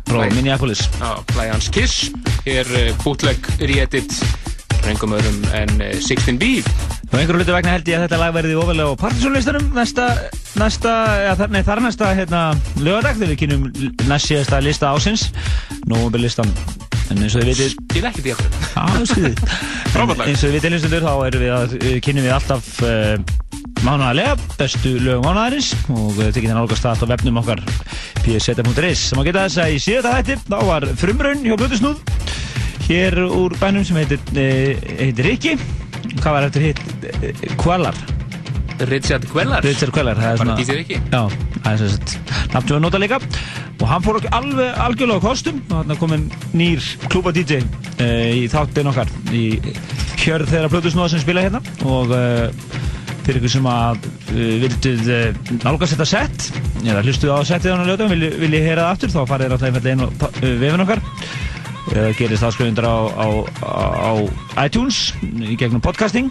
frá. 0.06 0.20
Minneapolis. 0.34 0.86
Já, 1.00 1.10
Lægi 1.34 1.50
hans 1.50 1.68
Kiss. 1.74 2.10
Hér 2.44 2.70
bútleg 3.02 3.48
re-edit 3.58 4.12
reyngum 4.84 5.14
öðrum 5.16 5.38
en 5.56 5.80
eh, 5.80 5.94
16B. 5.96 6.60
Og 7.08 7.16
einhverju 7.16 7.40
hluti 7.40 7.54
vegna 7.54 7.72
held 7.72 7.88
ég 7.88 7.96
að 7.98 8.04
þetta 8.04 8.18
lag 8.20 8.34
verði 8.36 8.56
ofalega 8.60 8.92
á 8.92 9.00
Partisanlistanum 9.00 9.70
næsta, 9.72 10.08
næsta, 10.60 10.94
eða 11.30 11.48
nei 11.54 11.62
þar 11.64 11.82
næsta 11.86 12.10
hérna 12.18 12.42
lögadag 12.82 13.16
þegar 13.16 13.32
við 13.32 13.40
kynum 13.44 13.64
næst 14.10 14.28
síðasta 14.28 14.60
lista 14.64 14.92
ásins, 14.92 15.30
Nóvemberlistan. 15.88 16.52
En 17.10 17.22
eins 17.24 17.34
og 17.36 17.42
þið 17.42 17.50
vitið, 17.54 17.80
Ég 17.96 18.10
ekki 18.10 18.26
því 18.26 18.36
okkur. 18.36 18.60
Já, 18.74 19.08
skriðið. 19.08 19.42
Frábært. 19.94 20.24
Eins 20.26 20.42
og 20.42 20.50
við 20.50 20.56
vitið 20.58 20.72
hlustundur, 20.74 21.04
þá 21.04 21.12
erum 21.28 21.42
við 21.44 21.52
að, 21.54 21.74
eh, 21.78 21.98
kynnum 22.02 22.24
við 22.26 22.32
alltaf 22.34 22.70
uh, 22.82 23.12
mánaðarlega, 23.86 24.32
bestu 24.58 24.94
lögum 24.98 25.28
mánaðarins 25.28 25.68
og 25.86 26.16
uh, 26.16 26.24
þið 26.24 26.40
getið 26.40 26.56
nálgast 26.56 26.86
það 26.86 27.04
á 27.06 27.06
vefnum 27.12 27.38
okkar 27.44 27.62
pseta.is. 28.24 29.04
Sem 29.12 29.22
að 29.22 29.28
geta 29.28 29.44
þess 29.44 29.60
að 29.62 29.76
í 29.76 29.78
síðasta 29.84 30.16
hætti, 30.16 30.38
þá 30.48 30.58
var 30.66 30.88
frumraun 30.98 31.46
hjá 31.46 31.54
Blutusnúð, 31.60 32.02
hér 32.88 33.20
úr 33.28 33.54
bænum 33.62 33.86
sem 33.86 34.02
heitir, 34.02 34.18
uh, 34.34 34.90
heitir 34.98 35.30
Rikki. 35.30 35.54
Hvað 36.18 36.30
var 36.32 36.48
eftir 36.48 36.68
hitt? 36.72 36.82
Kvalar. 37.62 38.04
Richard 38.90 39.30
Quellar. 39.30 39.62
Richard 39.62 39.94
Queller, 39.94 40.18
það 40.18 40.32
er 40.32 40.42
Bara 40.42 40.50
svona... 40.50 40.58
DJ 40.58 40.78
Rikki. 40.80 40.98
Já, 41.14 41.22
það 41.62 41.70
er 41.70 41.82
sem 41.86 42.66
við 42.66 42.82
nota 42.82 42.98
líka. 42.98 43.22
Og 43.78 43.86
hann 43.90 44.02
fór 44.02 44.18
okkur 44.18 44.34
alveg 44.34 44.82
algjörlega 44.82 45.22
á 45.22 45.26
kostum 45.28 45.62
og 45.68 45.76
hann 45.78 45.94
er 45.94 46.02
komin 46.02 46.26
nýr 46.56 46.82
klúba 47.06 47.30
DJ 47.34 47.62
í 48.34 48.44
þáttinn 48.52 48.90
okkar 48.90 49.10
í 49.34 49.44
hjörð 50.24 50.50
þeirra 50.52 50.70
plötusnóða 50.72 51.14
sem 51.14 51.22
spila 51.24 51.44
hérna. 51.44 51.60
Og 51.86 52.12
uh, 52.14 52.46
fyrir 53.24 53.40
ykkur 53.40 53.54
sem 53.54 53.66
að 53.70 54.06
uh, 54.06 54.54
vilduð 54.64 55.10
nálgast 55.64 55.96
þetta 55.96 56.08
sett 56.08 56.48
eða 56.84 57.02
hlustuð 57.04 57.32
á 57.32 57.38
settið 57.48 57.72
á 57.72 57.76
hann 57.78 57.88
lögum, 57.88 58.12
vilji, 58.12 58.30
vilji 58.42 58.62
heyra 58.64 58.86
það 58.86 58.94
aftur 58.94 59.14
þá 59.14 59.20
farið 59.30 59.54
þér 59.54 59.56
alltaf 59.56 59.90
inn 59.92 60.04
á 60.04 60.08
uh, 60.08 60.54
vefin 60.62 60.84
okkar. 60.84 61.04
Eða 61.94 62.14
gerist 62.16 62.46
afskrifundar 62.46 62.86
á, 62.88 62.96
á, 63.12 63.26
á 63.60 64.12
iTunes 64.64 65.10
í 65.22 65.56
gegnum 65.60 65.84
podcasting. 65.84 66.30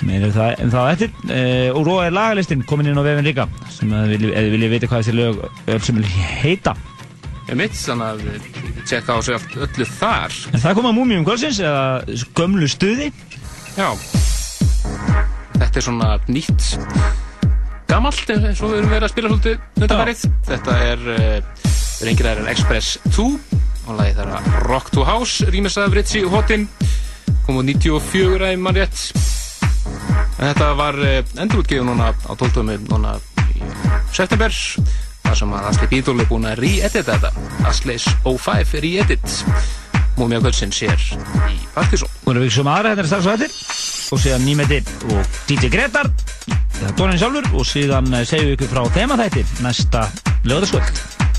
Meira 0.00 0.30
um 0.30 0.32
það, 0.32 0.54
en 0.64 0.72
það 0.72 0.92
eftir. 0.94 1.10
Uh, 1.28 1.68
og 1.76 1.84
róa 1.88 2.06
er 2.08 2.16
lagalistin 2.16 2.64
komin 2.68 2.88
inn 2.88 3.00
á 3.00 3.04
vefin 3.04 3.28
líka 3.28 3.44
sem 3.72 3.92
að 3.92 4.14
vilji, 4.14 4.32
eða 4.32 4.54
vilji 4.54 4.70
vita 4.72 4.88
hvað 4.88 5.04
þessi 5.04 5.18
lög 5.18 5.44
öll 5.74 5.82
sem 5.84 6.00
vil 6.00 6.14
heita 6.40 6.76
mitt, 7.58 7.74
þannig 7.74 8.06
að 8.06 8.22
við 8.26 8.84
tjekka 8.90 9.16
á 9.16 9.18
sig 9.24 9.34
allt 9.34 9.56
öllu 9.66 9.86
þar. 9.98 10.36
en 10.52 10.62
það 10.62 10.76
kom 10.78 10.88
að 10.90 10.96
Múmium 10.98 11.26
kvöldsins 11.26 11.60
eða 11.64 12.20
gömlu 12.38 12.68
stuði 12.70 13.10
Já. 13.78 13.90
Þetta 15.60 15.78
er 15.78 15.84
svona 15.84 16.08
nýtt 16.30 16.70
gamalt 17.90 18.30
eins 18.32 18.60
og 18.62 18.72
við 18.72 18.80
erum 18.80 18.92
verið 18.92 19.06
að 19.06 19.12
spila 19.12 19.30
svolítið 19.30 19.82
undanfærið. 19.82 20.24
Þetta 20.46 20.76
er 20.86 21.04
uh, 21.14 21.66
reyngir 22.06 22.30
en 22.32 22.50
Express 22.50 22.98
2 23.10 23.26
og 23.90 23.98
lagi 23.98 24.14
þar 24.18 24.32
að 24.38 24.48
Rock 24.68 24.92
to 24.94 25.04
House 25.06 25.48
rýmis 25.50 25.78
af 25.80 25.94
Ritchie 25.96 26.28
Hotin 26.30 26.68
kom 27.46 27.58
á 27.58 27.62
94 27.66 28.50
að 28.50 28.62
mann 28.62 28.78
rétt 28.78 29.04
en 30.40 30.50
þetta 30.50 30.72
var 30.78 30.98
uh, 31.02 31.20
endurútgefið 31.42 31.86
núna 31.88 32.12
á 32.14 32.32
12. 32.32 32.78
núna 32.90 33.16
í 33.56 33.62
september 34.14 34.54
þar 35.30 35.38
sem 35.38 35.52
að 35.54 35.66
Asli 35.68 35.86
Bídól 35.90 36.20
er 36.22 36.26
búin 36.26 36.46
að 36.48 36.62
re-edita 36.64 37.14
þetta. 37.14 37.30
Asleis 37.70 38.06
05 38.26 38.72
re-edit. 38.82 39.36
Múmia 40.18 40.40
Kvöldsins 40.42 40.80
hér 40.82 41.04
í 41.48 41.60
Partísson 41.72 42.10
og 42.24 42.32
erum 42.32 42.42
við 42.44 42.50
sem 42.56 42.68
aðra 42.68 42.96
þetta 42.96 43.04
er 43.04 43.08
strax 43.12 43.28
á 43.30 43.32
eftir. 43.36 43.54
Og 44.10 44.20
síðan 44.24 44.44
Nýmeti 44.48 44.80
og 45.14 45.38
DJ 45.46 45.70
Gretar 45.70 46.10
Dónin 46.98 47.20
sjálfur. 47.20 47.46
Og 47.54 47.66
síðan 47.68 48.10
eh, 48.10 48.26
segjum 48.26 48.50
við 48.50 48.58
ykkur 48.58 48.72
frá 48.74 48.82
þemaþætti 48.98 49.46
næsta 49.62 50.06
lögðarskvöld 50.50 51.29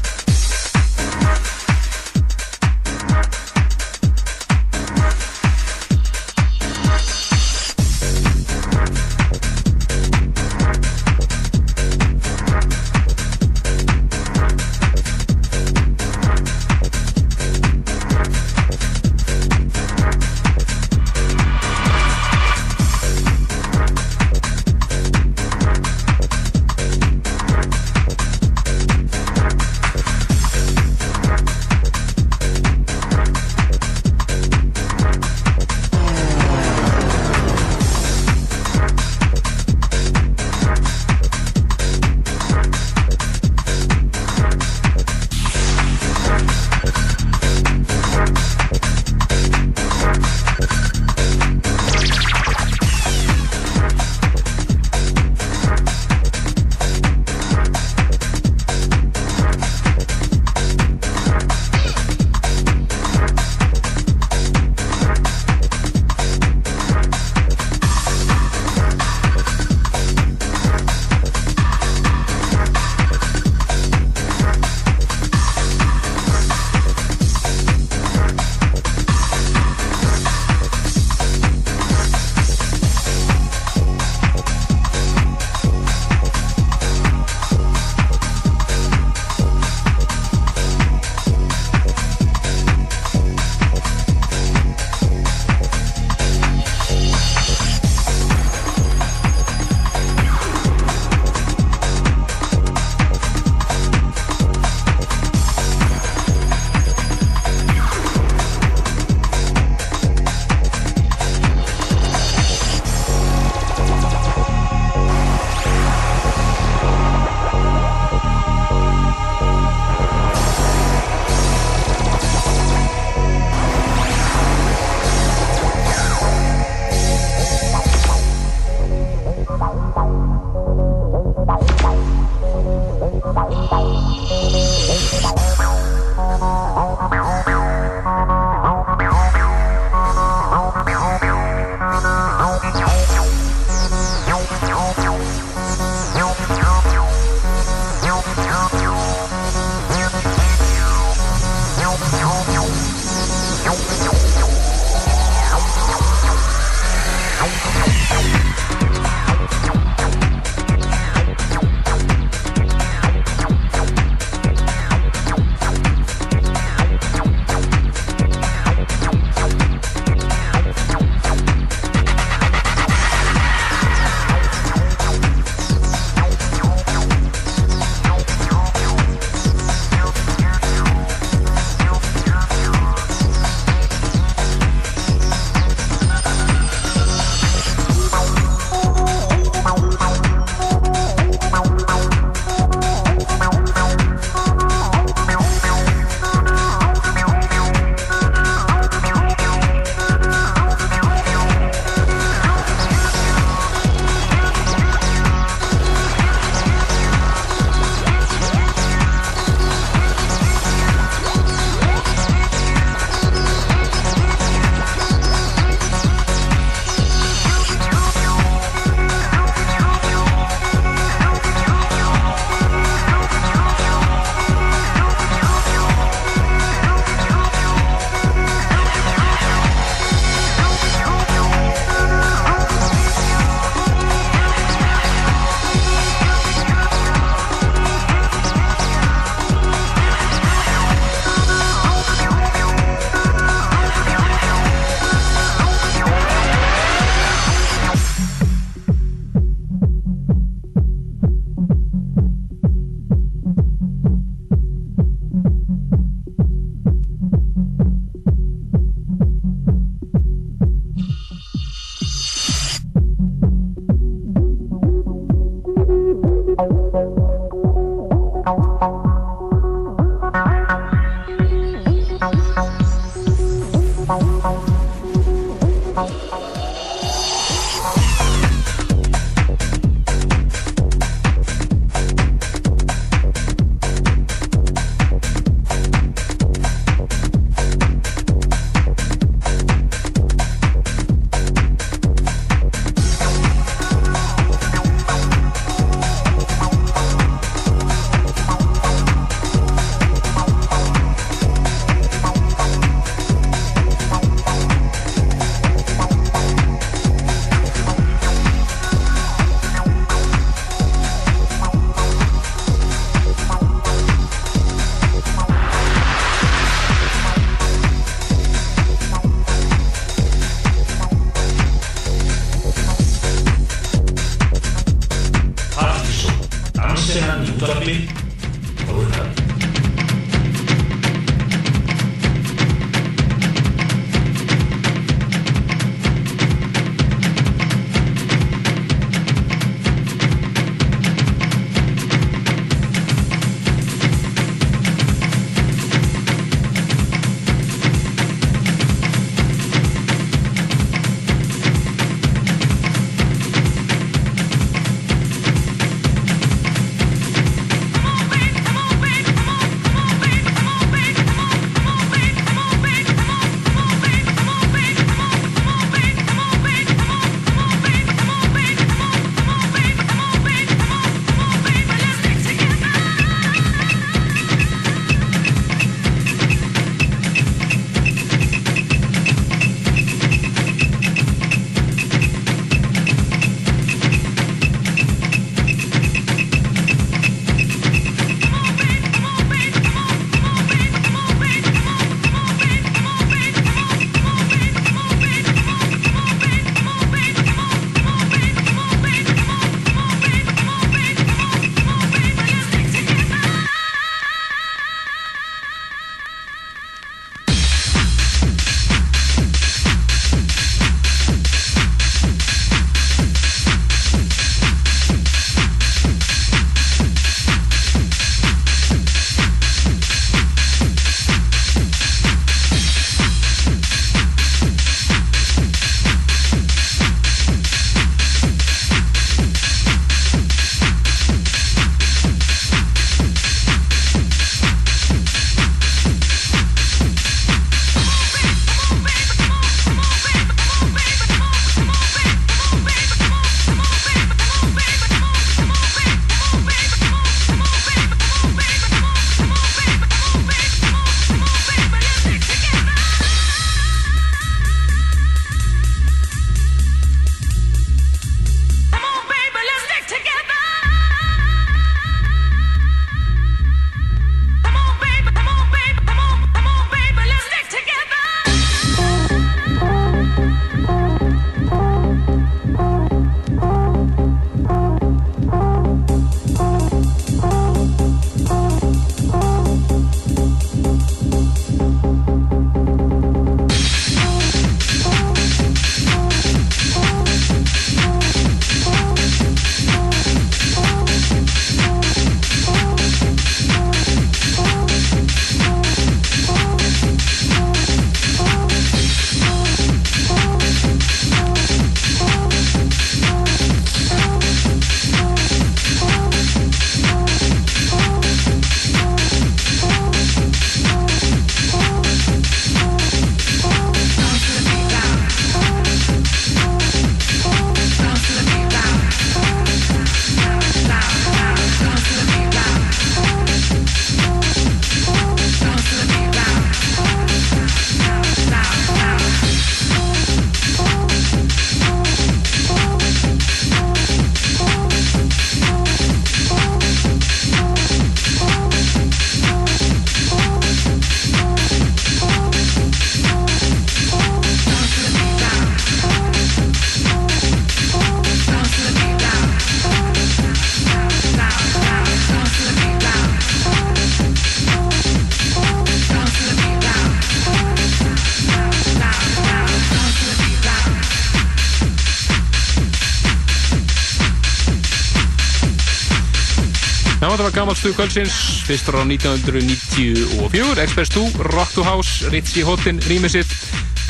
þetta 567.42 567.56
var 567.56 567.58
gammal 567.58 567.74
stuð 567.74 567.94
kvöldsins, 567.98 568.34
fyrst 568.68 568.86
frá 568.86 569.00
1994, 569.02 570.82
Express 570.84 571.10
2, 571.16 571.24
Rock 571.48 571.72
to 571.74 571.82
House, 571.82 572.30
Ritchie 572.30 572.62
Houghton, 572.68 573.00
rýmisitt, 573.10 573.50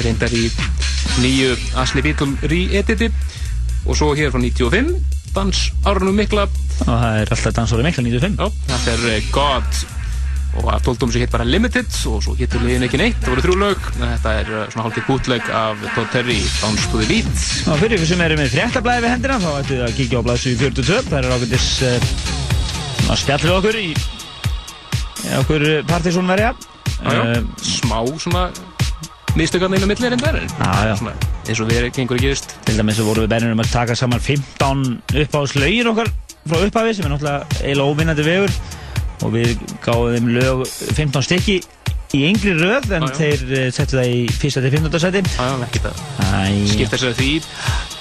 reyndar 0.04 0.34
í 0.36 0.50
nýju 1.24 1.54
Asli 1.80 2.04
Beatle 2.04 2.36
re-editi 2.52 3.08
og 3.88 3.96
svo 3.96 4.10
hér 4.20 4.34
frá 4.34 4.44
95, 4.44 4.92
Dans 5.32 5.64
Árnum 5.88 6.20
Mikla. 6.20 6.44
Og 6.84 6.92
það 6.92 7.22
er 7.22 7.32
alltaf 7.32 7.56
dansórið 7.56 7.88
mikla 7.88 8.04
95. 8.10 8.36
Já, 8.36 8.52
þetta 8.74 8.98
er 8.98 9.08
eh, 9.14 9.32
God 9.32 9.82
og 10.60 10.68
að 10.68 10.84
tóldum 10.90 11.16
sem 11.16 11.24
hitt 11.24 11.32
bara 11.32 11.48
Limited 11.48 11.88
og 12.12 12.20
svo 12.26 12.36
hittur 12.36 12.68
liðin 12.68 12.84
ekki 12.90 13.00
neitt, 13.00 13.22
það 13.24 13.32
voru 13.32 13.46
þrjú 13.46 13.60
lög, 13.62 13.90
þetta 13.96 14.38
er 14.42 14.54
eh, 14.58 14.70
svona 14.74 14.90
hálfgeir 14.90 15.08
bútleg 15.08 15.52
af 15.56 15.88
Todd 15.96 16.12
Terry, 16.12 16.42
Dance 16.60 16.92
to 16.92 17.00
the 17.00 17.08
Beat. 17.08 17.48
Og 17.64 17.80
fyrir 17.80 17.96
ykkur 17.96 18.12
sem 18.12 18.28
eru 18.28 18.44
með 18.44 18.56
fréttablaði 18.58 19.08
við 19.08 19.16
hendina, 19.16 19.40
þá 19.40 19.52
ættu 19.54 19.78
þið 19.78 19.88
að 19.88 20.00
kíkja 20.02 20.20
á 20.20 20.26
blaðsug 20.28 20.64
42. 20.68 21.04
Það 21.08 21.22
er 21.22 21.36
ákveldis 21.38 21.70
að 23.10 23.22
spjallið 23.24 23.56
okkur 23.58 23.80
í 23.82 23.88
okkur 25.42 25.66
partysónverja. 25.90 26.54
Já, 27.02 27.12
já, 27.18 27.42
smá 27.66 27.98
svona 28.22 28.44
mistökarna 29.38 29.78
inn 29.78 29.86
á 29.86 29.90
milli 29.90 30.08
er 30.08 30.16
einn 30.16 30.24
verður. 30.24 30.48
Eins 31.48 31.62
og 31.62 31.70
við 31.70 31.80
erum 31.80 32.14
að 32.16 32.22
gerist. 32.22 32.56
Til 32.68 32.78
dæmis 32.78 33.00
svo 33.00 33.08
vorum 33.08 33.26
við 33.26 33.34
bennir 33.34 33.56
um 33.56 33.64
að 33.64 33.72
taka 33.74 33.98
saman 33.98 34.22
15 34.22 34.84
uppáðslögin 35.24 35.90
okkar 35.94 36.12
frá 36.46 36.58
upphafi 36.60 36.96
sem 36.98 37.08
er 37.08 37.14
náttúrulega 37.14 37.62
eiginlega 37.62 37.90
óvinnandi 37.90 38.26
vegur 38.26 38.56
og 39.22 39.34
við 39.36 39.52
gáðum 39.86 40.16
þeim 40.18 40.30
lög 40.38 40.64
15 40.98 41.26
stykki 41.28 41.58
í 42.18 42.22
yngri 42.28 42.54
röð 42.58 42.90
en 42.98 43.06
Já, 43.06 43.12
já. 43.12 43.18
þeir 43.22 43.44
uh, 43.56 43.68
settu 43.76 43.98
það 44.00 44.10
í 44.12 44.22
fyrsta 44.42 44.64
til 44.66 44.72
15. 44.76 45.00
seti. 45.06 45.22
Skipta 46.72 47.00
sér 47.00 47.14
því. 47.18 47.30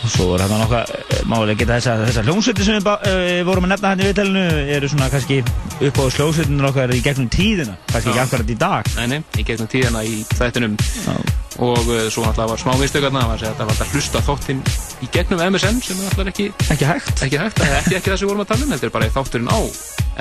og 0.00 0.08
svo 0.14 0.26
er 0.34 0.42
hann 0.46 0.62
nokkað 0.62 0.94
málega 1.28 1.58
geta 1.60 1.76
þessa, 1.76 1.94
þessa 2.08 2.24
hljómsveitir 2.26 2.66
sem 2.66 2.78
við 2.80 2.88
uh, 2.90 3.42
vorum 3.48 3.66
að 3.68 3.74
nefna 3.74 3.92
hann 3.92 4.00
í 4.02 4.08
viðtælinu 4.08 4.44
eru 4.78 4.88
svona 4.90 5.10
kannski 5.12 5.42
uppáðs 5.90 6.16
hljómsveitinur 6.18 6.70
okkar 6.72 6.94
í 6.96 7.02
gegnum 7.04 7.28
tíðina, 7.32 7.76
kannski 7.92 8.10
ekki 8.14 8.22
Já. 8.22 8.24
akkurat 8.26 8.50
í 8.50 8.58
dag. 8.64 8.90
Nei, 8.96 9.06
nei, 9.14 9.20
í 9.38 9.46
gegnum 9.46 9.70
tíðina 9.70 10.02
í 10.08 10.22
þættinum 10.38 10.76
Já. 10.80 11.14
Og 11.60 11.90
uh, 11.92 12.06
svo 12.12 12.24
náttúrulega 12.24 12.50
var 12.54 12.62
smá 12.62 12.72
mistökarna 12.80 13.24
það 13.24 13.30
var 13.32 13.40
að 13.40 13.48
þetta 13.50 13.66
var 13.70 13.82
að 13.84 13.94
hlusta 13.96 14.22
þáttinn 14.28 14.62
í 15.04 15.08
gegnum 15.14 15.42
MSN 15.50 15.82
sem 15.84 15.98
er 15.98 16.06
náttúrulega 16.08 16.32
ekki, 16.34 16.46
Ekki 16.72 16.88
hægt. 16.88 17.24
ekki 17.26 17.40
hægt 17.42 17.60
ekki, 17.66 17.98
ekki 17.98 18.12
það 18.12 18.16
sem 18.16 18.24
við 18.24 18.32
vorum 18.32 18.44
að 18.46 18.52
tala 18.54 18.64
um, 18.70 18.78
er 18.78 18.94
bara 18.96 19.10
þátturinn 19.18 19.52
á 19.52 19.60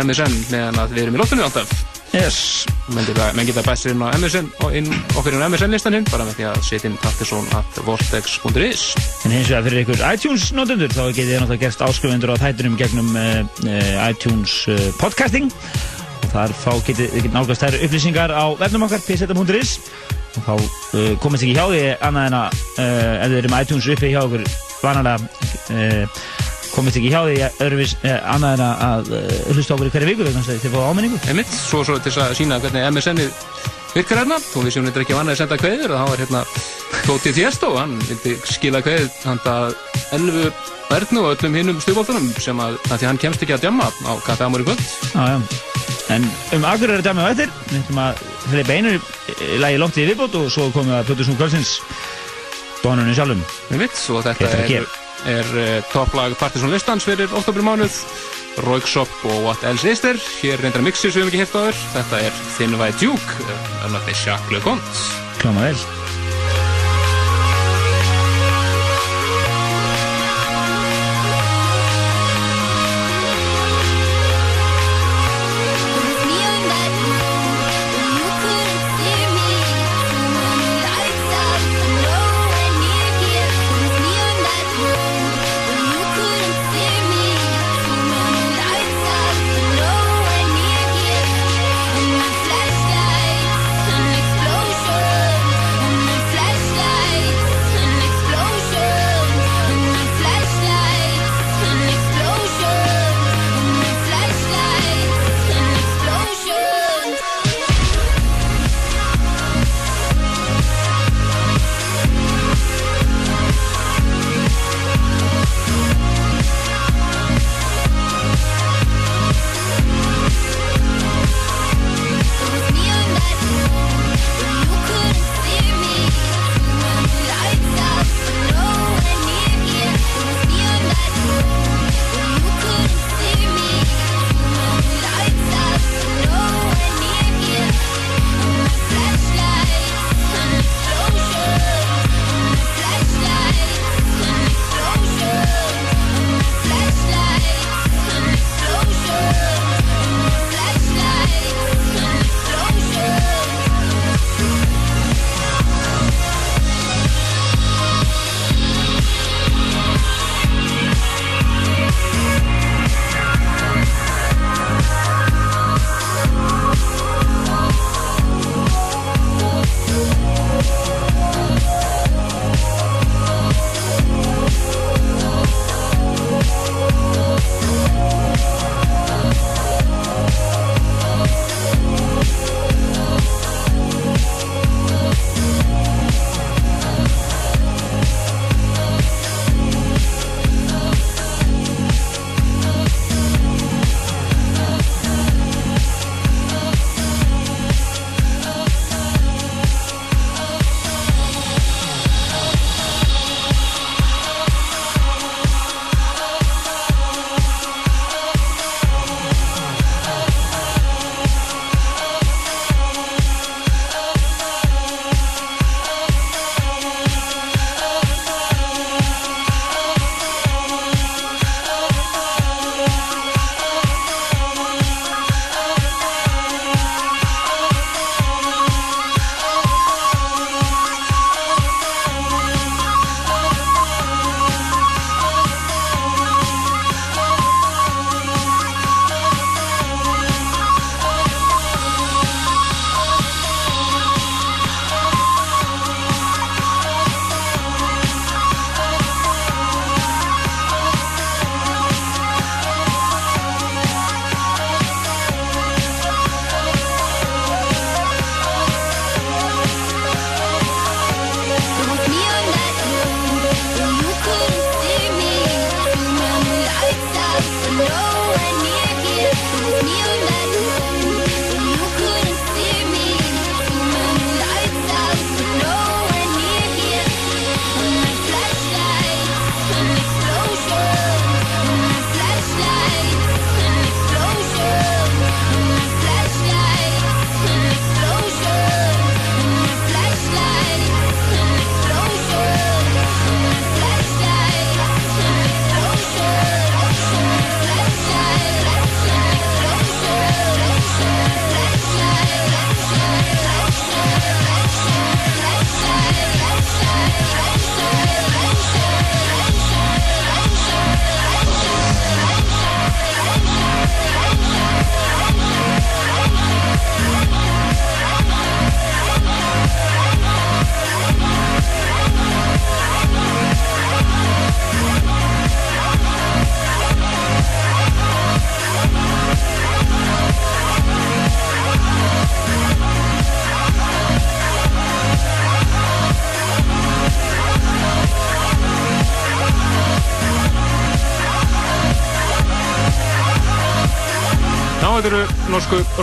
MSN 0.03 0.35
meðan 0.51 0.83
að 0.83 0.93
við 0.97 1.05
erum 1.07 1.17
í 1.17 1.23
loftinu 1.23 1.47
alltaf 1.47 1.71
Yes. 2.09 2.65
menn 2.89 3.05
geta, 3.05 3.27
menn 3.37 3.45
geta 3.45 3.61
bæst 3.61 3.85
sér 3.85 3.91
inn 3.93 4.01
á 4.01 4.09
MSN 4.17 4.47
og 4.65 4.73
inn, 4.73 4.87
okkur 5.13 5.35
inn 5.37 5.43
á 5.45 5.49
MSN 5.53 5.75
listan 5.75 5.93
hinn 5.93 6.07
bara 6.09 6.25
með 6.25 6.39
því 6.39 6.47
að 6.49 6.63
setja 6.65 6.89
inn 6.89 6.95
Tattisson 7.03 7.45
at 7.53 7.77
vortex.is 7.85 8.85
En 9.27 9.35
hins 9.35 9.51
vegar 9.51 9.67
fyrir 9.67 9.83
ykkur 9.83 10.01
iTunes-notendur 10.07 10.89
þá 10.95 11.03
getið 11.11 11.29
þið 11.29 11.37
náttúrulega 11.43 11.63
gerst 11.67 11.83
áskrifundur 11.85 12.33
á 12.33 12.41
þættinum 12.41 12.79
gegnum 12.81 13.11
uh, 13.13 13.43
uh, 13.61 14.09
iTunes 14.09 14.55
uh, 14.73 14.81
podcasting 14.97 15.51
þar 16.33 16.53
fá 16.57 16.71
getið 16.89 17.13
þið 17.19 17.29
nálgast 17.37 17.67
þær 17.67 17.77
upplýsingar 17.85 18.33
á 18.33 18.45
vefnum 18.57 18.87
okkar 18.89 19.05
pseta.is 19.05 19.77
og 20.35 20.45
þá 20.45 20.53
uh, 20.55 21.13
komist 21.23 21.45
ekki 21.45 21.55
hjá 21.57 21.65
því 21.71 21.81
annað 22.09 22.29
en 22.29 22.37
að 22.39 22.59
uh, 22.59 23.15
ef 23.15 23.25
þið 23.25 23.39
eru 23.39 23.51
með 23.53 23.65
iTunes 23.65 23.89
uppi 23.95 24.11
hjá 24.13 24.21
okkur 24.21 24.45
vanalega 24.83 25.17
uh, 25.73 26.21
komist 26.73 26.99
ekki 26.99 27.11
hjá 27.13 27.21
því 27.25 27.35
öðruvís, 27.49 27.95
uh, 28.03 28.15
annað 28.35 28.55
en 28.57 28.65
að, 28.67 29.11
að 29.15 29.51
hlusta 29.55 29.75
okkur 29.75 29.89
í 29.89 29.93
hverju 29.95 30.11
viku 30.13 30.27
vegna 30.27 30.45
þess 30.45 30.55
að 30.55 30.63
þið 30.65 30.77
fá 30.77 30.79
áminningu. 30.89 31.21
Einmitt, 31.31 31.53
svo 31.57 31.83
svo 31.87 31.99
til 32.03 32.15
að 32.15 32.35
sína 32.39 32.59
hvernig 32.63 32.89
MSN-ið 32.93 33.45
virkar 33.95 34.21
hérna. 34.23 34.39
Og 34.55 34.65
við 34.65 34.75
séum 34.75 34.89
þetta 34.89 35.03
ekki 35.05 35.17
vannað 35.17 35.35
að 35.35 35.41
senda 35.43 35.59
kveður 35.61 35.95
og 35.95 36.03
þá 36.03 36.13
er 36.13 36.23
hérna 36.25 36.43
Tóti 37.05 37.33
Tiesto, 37.33 37.71
hann 37.77 37.95
vildi 38.05 38.35
skila 38.49 38.83
kveð 38.85 39.09
handa 39.25 39.55
11 40.15 40.51
verðnu 40.89 41.25
og 41.25 41.33
öllum 41.35 41.57
hinnum 41.59 41.81
stugboltunum 41.83 42.29
sem 42.41 42.61
að, 42.61 42.77
að 42.89 43.01
því 43.01 43.11
hann 43.11 43.23
kemst 43.25 43.45
ekki 43.45 43.57
að 43.57 43.67
djamma 43.67 43.89
á 43.89 44.13
Kaffi 44.25 44.47
Amor 44.47 44.65
í 44.65 44.69
kvöld. 44.69 44.87
En 46.09 46.25
um 46.57 46.65
akkur 46.65 46.89
er 46.89 47.03
þetta 47.03 47.13
með 47.17 47.27
eftir, 47.33 47.51
við 47.69 47.81
ætlum 47.83 47.99
að 48.01 48.23
hleypa 48.49 48.77
einu 48.77 48.93
í 48.95 49.59
lagi 49.61 49.77
lótt 49.81 49.99
í 49.99 50.07
viðbót 50.09 50.39
og 50.39 50.47
svo 50.53 50.69
komum 50.73 50.89
við 50.89 50.97
að 50.97 51.11
Plutusnú 51.11 51.35
kvöldsins 51.37 51.75
Dónunni 52.79 53.13
sjálfum. 53.13 53.43
Einmitt, 53.69 54.01
og 54.15 54.23
þetta 54.25 54.49
er, 54.49 54.65
G. 54.69 54.81
er 55.29 55.53
uh, 55.53 55.71
topplag 55.91 56.37
Partisan 56.39 56.73
listans 56.73 57.05
fyrir 57.05 57.29
oktober 57.35 57.65
mánuð 57.65 58.01
Roykshop 58.65 59.11
og 59.29 59.43
What 59.45 59.63
Else 59.67 59.93
Is 59.93 60.01
There 60.03 60.19
hér 60.39 60.63
reyndar 60.63 60.83
mixir 60.83 61.13
sem 61.13 61.21
við 61.27 61.29
hefum 61.29 61.33
ekki 61.35 61.43
hirt 61.45 61.57
áður 61.59 61.81
þetta 61.95 62.21
er 62.25 62.43
Thin 62.57 62.77
White 62.79 63.03
Duke 63.03 63.49
önnað 63.85 64.09
þeir 64.09 64.23
Jacques 64.25 64.55
Leconte 64.57 65.09
Klóma 65.39 65.69
vel. 65.69 66.08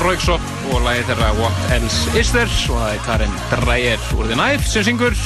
Rauksop 0.07 0.51
og 0.71 0.85
lagið 0.85 1.09
þeirra 1.09 1.29
What 1.41 1.71
Else 1.75 2.13
Is 2.19 2.29
There? 2.31 2.51
Og 2.71 2.77
það 2.79 2.91
er 2.93 3.01
Karin 3.07 3.33
Dreyer 3.51 4.05
úr 4.15 4.29
The 4.29 4.37
Knife 4.39 4.69
sem 4.71 4.85
syngur. 4.87 5.17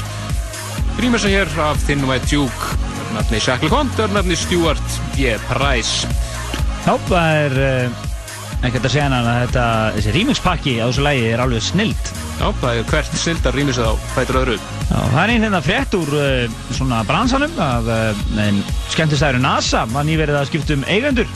Grímessa 0.96 1.28
hér 1.28 1.50
af 1.60 1.82
Thin 1.84 2.06
White 2.08 2.30
Duke 2.30 2.78
nafni 3.12 3.40
Shackle 3.42 3.68
Hunt 3.72 3.98
og 4.00 4.14
nafni 4.14 4.38
Stuart 4.38 4.94
G. 5.16 5.34
Price. 5.50 6.08
Já, 6.86 6.94
það 7.10 7.40
er 7.42 7.58
uh, 7.60 8.06
ekkert 8.64 8.88
að 8.88 8.94
segja 8.94 9.08
hann 9.10 9.16
að 9.18 9.28
þetta, 9.42 9.66
þessi 9.98 10.14
remixpakki 10.16 10.74
á 10.80 10.84
þessu 10.86 11.04
lægi 11.04 11.28
er 11.34 11.44
alveg 11.44 11.66
snilt. 11.66 12.12
Já, 12.40 12.46
það 12.62 12.70
er 12.70 12.88
hvert 12.94 13.20
snildar 13.20 13.58
rýmis 13.58 13.82
á 13.84 13.90
fætur 14.14 14.40
öðru. 14.40 14.56
Já, 14.88 14.96
það 14.96 15.20
er 15.22 15.34
einn 15.34 15.44
hérna 15.44 15.62
frétt 15.64 15.98
úr 16.00 16.16
uh, 16.16 16.58
svona 16.72 17.04
bransanum 17.08 17.60
að 17.66 17.92
uh, 17.92 18.64
skemmtistæður 18.94 19.42
NASA 19.44 19.84
var 19.92 20.08
nýverið 20.08 20.40
að 20.40 20.50
skipta 20.54 20.78
um 20.78 20.88
eigendur 20.88 21.28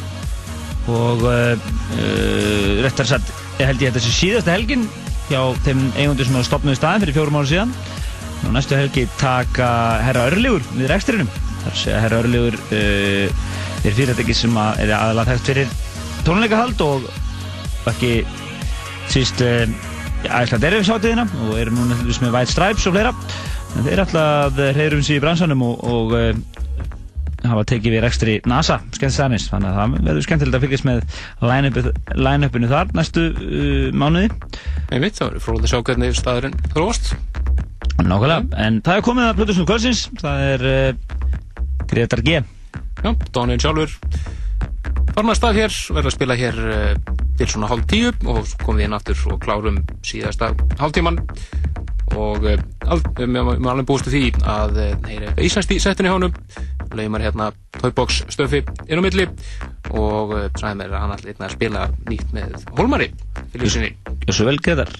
og 0.91 1.25
uh, 1.25 1.55
uh, 1.97 2.83
réttar 2.85 3.09
satt, 3.09 3.33
held 3.61 3.83
ég 3.83 3.93
að 3.93 3.99
þessi 3.99 4.15
síðasta 4.19 4.55
helgin 4.55 4.85
hjá 5.31 5.41
þeim 5.65 5.87
eigendur 5.95 6.29
sem 6.29 6.37
hafa 6.37 6.49
stopnað 6.51 6.77
í 6.77 6.81
staðin 6.81 7.05
fyrir 7.05 7.17
fjórum 7.17 7.39
ára 7.41 7.51
síðan. 7.51 7.75
Og 8.45 8.53
næstu 8.53 8.77
helgi 8.77 9.07
taka 9.17 9.69
herra 10.05 10.27
Örlegur 10.29 10.65
við 10.75 10.91
reksturinnum 10.91 11.31
þar 11.65 11.79
sé 11.81 11.95
að 11.95 12.03
herra 12.05 12.21
Örlegur 12.21 12.59
uh, 12.61 13.45
er 13.85 13.97
fyrirtæki 13.97 14.37
sem 14.37 14.61
að 14.61 14.85
er 14.85 14.95
aðalega 14.99 15.33
þekkt 15.33 15.51
fyrir 15.51 15.75
tónleikahald 16.27 16.85
og 16.85 17.09
ekki 17.89 18.13
síst 19.13 19.41
uh, 19.45 19.65
ætla 20.29 20.61
derfisáttiðina 20.61 21.25
og 21.47 21.57
eru 21.61 21.75
núna 21.77 21.97
með 22.05 22.31
White 22.31 22.53
Stripes 22.53 22.89
og 22.89 22.97
fleira. 22.97 23.15
En 23.75 23.89
þeir 23.89 24.05
ætla 24.05 24.27
að 24.45 24.61
reyðrum 24.77 25.03
sér 25.03 25.19
í 25.19 25.25
bransanum 25.25 25.65
og, 25.67 25.81
og 25.83 26.15
hafa 27.53 27.65
tekið 27.71 27.95
við 27.95 28.03
rekstri 28.05 28.35
NASA 28.49 28.79
skemmtistæðanis 28.95 29.49
þannig 29.51 29.71
að 29.71 29.79
það 29.79 29.97
verður 30.09 30.27
skemmtilegt 30.27 30.59
að 30.59 30.65
fylgjast 30.65 30.89
með 30.89 31.03
line-upinu 31.45 31.93
line 32.25 32.71
þar 32.71 32.93
næstu 32.97 33.27
uh, 33.33 33.89
mánuði 33.95 34.31
Einmitt, 34.91 35.19
það 35.19 35.31
verður 35.31 35.45
fróðið 35.47 35.67
að 35.67 35.73
sjá 35.73 35.81
hvernig 35.89 36.19
staðurinn 36.19 36.59
þróast 36.75 37.13
Nákvæmlega, 37.95 38.39
en 38.65 38.81
það 38.85 38.97
er 38.99 39.05
komið 39.07 39.29
að 39.29 39.37
Plutusnum 39.41 39.69
Kvölsins 39.69 40.07
það 40.21 40.47
er 40.49 40.65
uh, 40.71 41.19
Gretar 41.91 42.25
G 42.25 42.41
Já, 43.05 43.11
Dónin 43.35 43.61
sjálfur 43.63 43.93
farin 45.15 45.31
að 45.31 45.39
stað 45.39 45.59
hér, 45.61 45.77
verður 45.95 46.11
að 46.11 46.17
spila 46.17 46.39
hér 46.39 46.61
uh, 46.65 47.15
til 47.39 47.49
svona 47.51 47.71
hálf 47.71 47.87
tíu 47.91 48.11
og 48.11 48.43
svo 48.49 48.61
komum 48.65 48.81
við 48.81 48.89
inn 48.89 48.97
aftur 48.97 49.25
og 49.31 49.41
klárum 49.43 49.81
síðasta 50.07 50.51
hálftíman 50.81 51.21
og 52.15 52.47
uh, 52.47 52.59
við 53.19 53.25
erum 53.27 53.69
alveg 53.71 53.89
búist 53.89 54.11
því 54.11 54.27
að 54.43 54.81
heyri 55.07 55.31
uh, 55.31 55.43
ísænst 55.47 55.75
í 55.75 55.81
settinu 55.83 56.13
hjá 56.13 56.19
maður 56.93 57.27
hérna 57.29 57.51
Toybox 57.79 58.23
stöfi 58.33 58.63
inn 58.89 59.01
á 59.01 59.05
milli 59.05 59.29
og 59.93 60.35
uh, 60.35 60.47
sæðum 60.59 60.85
við 60.85 60.93
að 60.93 61.01
hann 61.03 61.17
allir 61.17 61.41
að 61.41 61.55
spila 61.57 61.87
nýtt 62.11 62.35
með 62.37 62.59
Holmari 62.79 63.11
fyrir 63.53 63.75
sinni. 63.77 63.95
Svo 64.31 64.49
vel 64.49 64.61
Gretar 64.63 64.93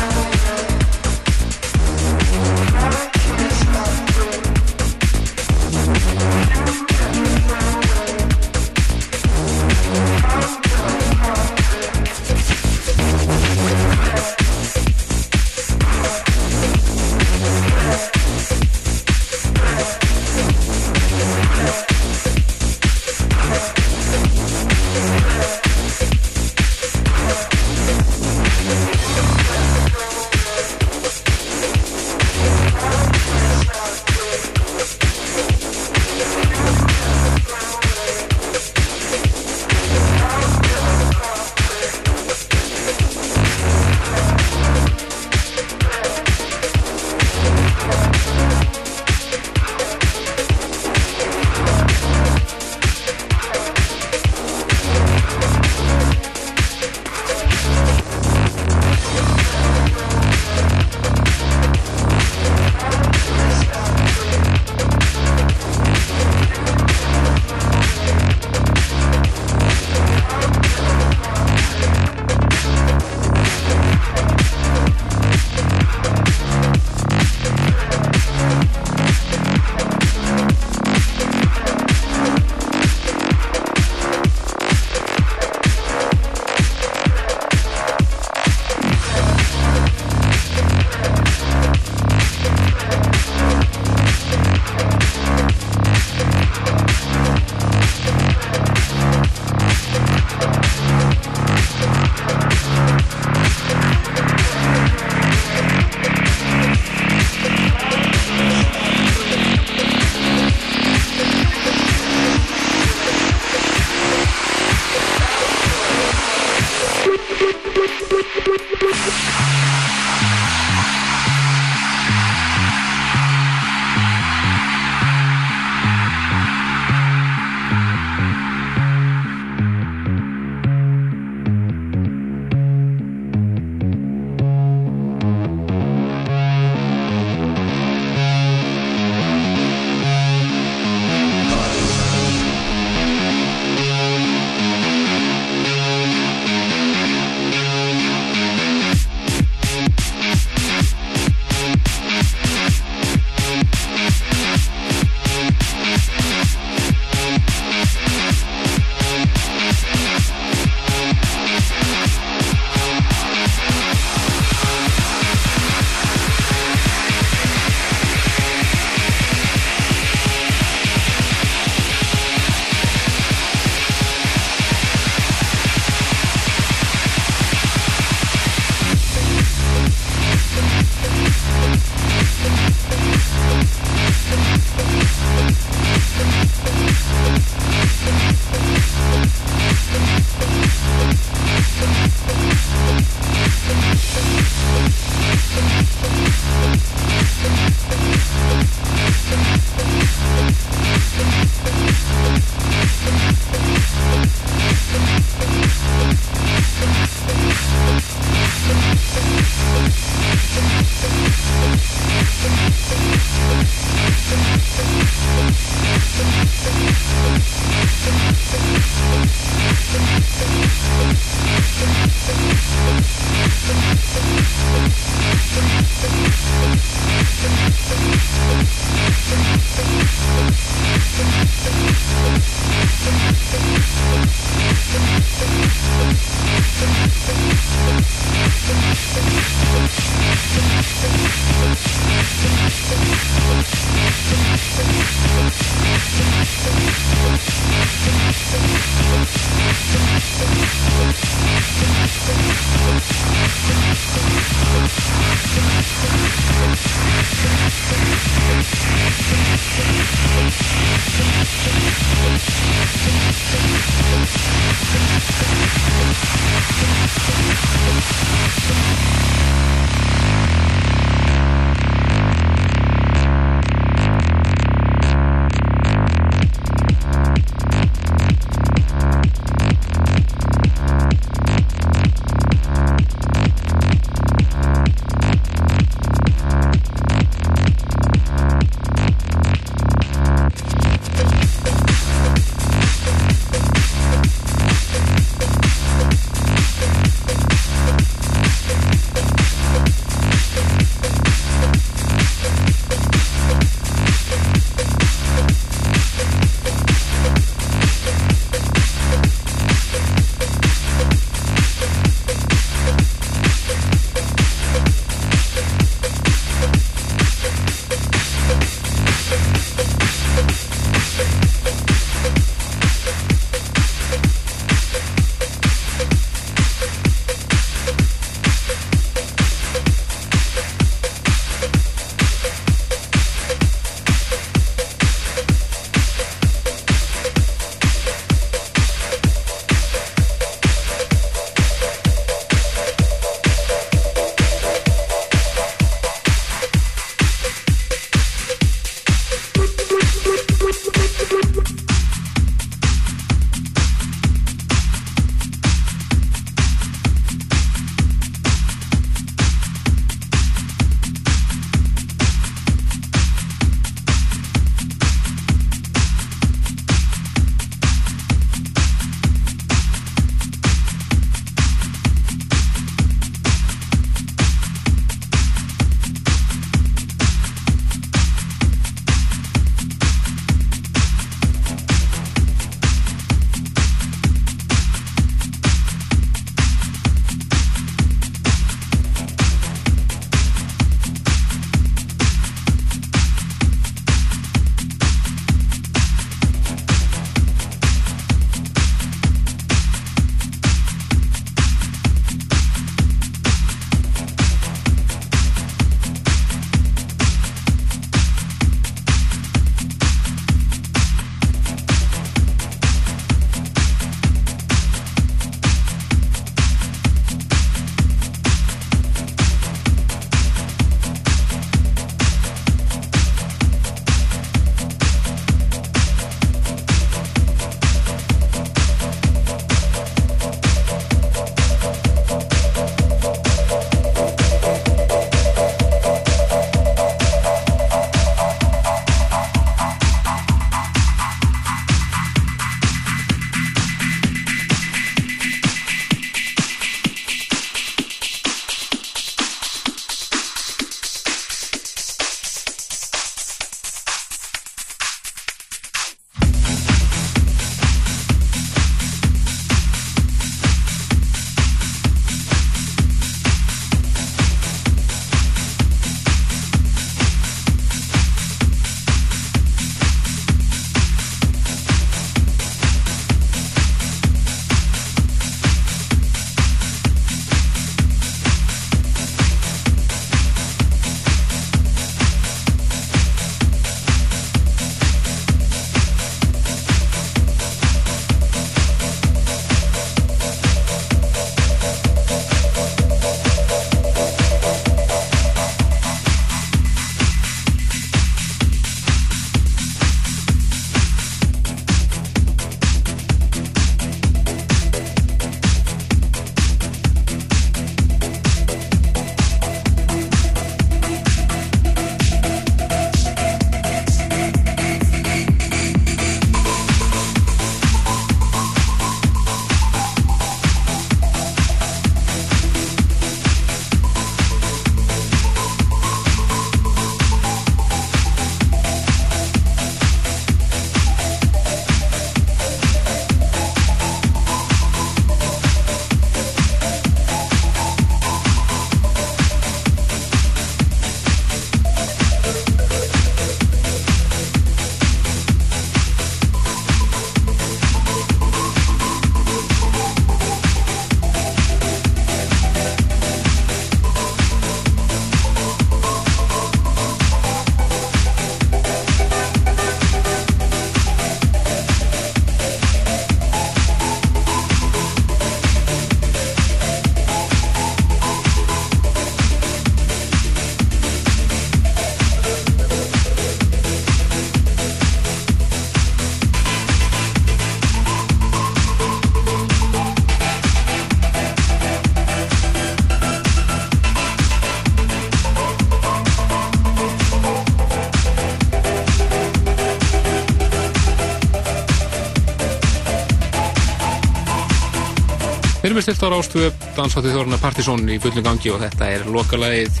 tímistilt 595.96 596.28
á 596.28 596.28
Rástvö 596.28 596.66
dansháttið 596.92 597.32
þorna 597.32 597.56
Partizón 597.56 598.02
í 598.12 598.18
fullum 598.20 598.44
gangi 598.44 598.68
og 598.68 598.82
þetta 598.82 599.06
er 599.14 599.22
lokalagið. 599.32 600.00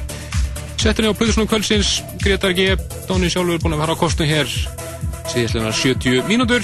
Settinni 0.76 1.08
á 1.08 1.16
Plöðursnum 1.16 1.48
kvöldsins 1.48 2.02
Gretar 2.20 2.52
G. 2.52 2.74
Dóni 3.08 3.30
sjálfur 3.32 3.62
búin 3.62 3.78
að 3.78 3.80
vera 3.80 3.94
á 3.96 4.02
kostinu 4.02 4.28
hér 4.28 4.50
síðastlega 5.32 5.72
70 5.72 6.28
mínútur. 6.28 6.60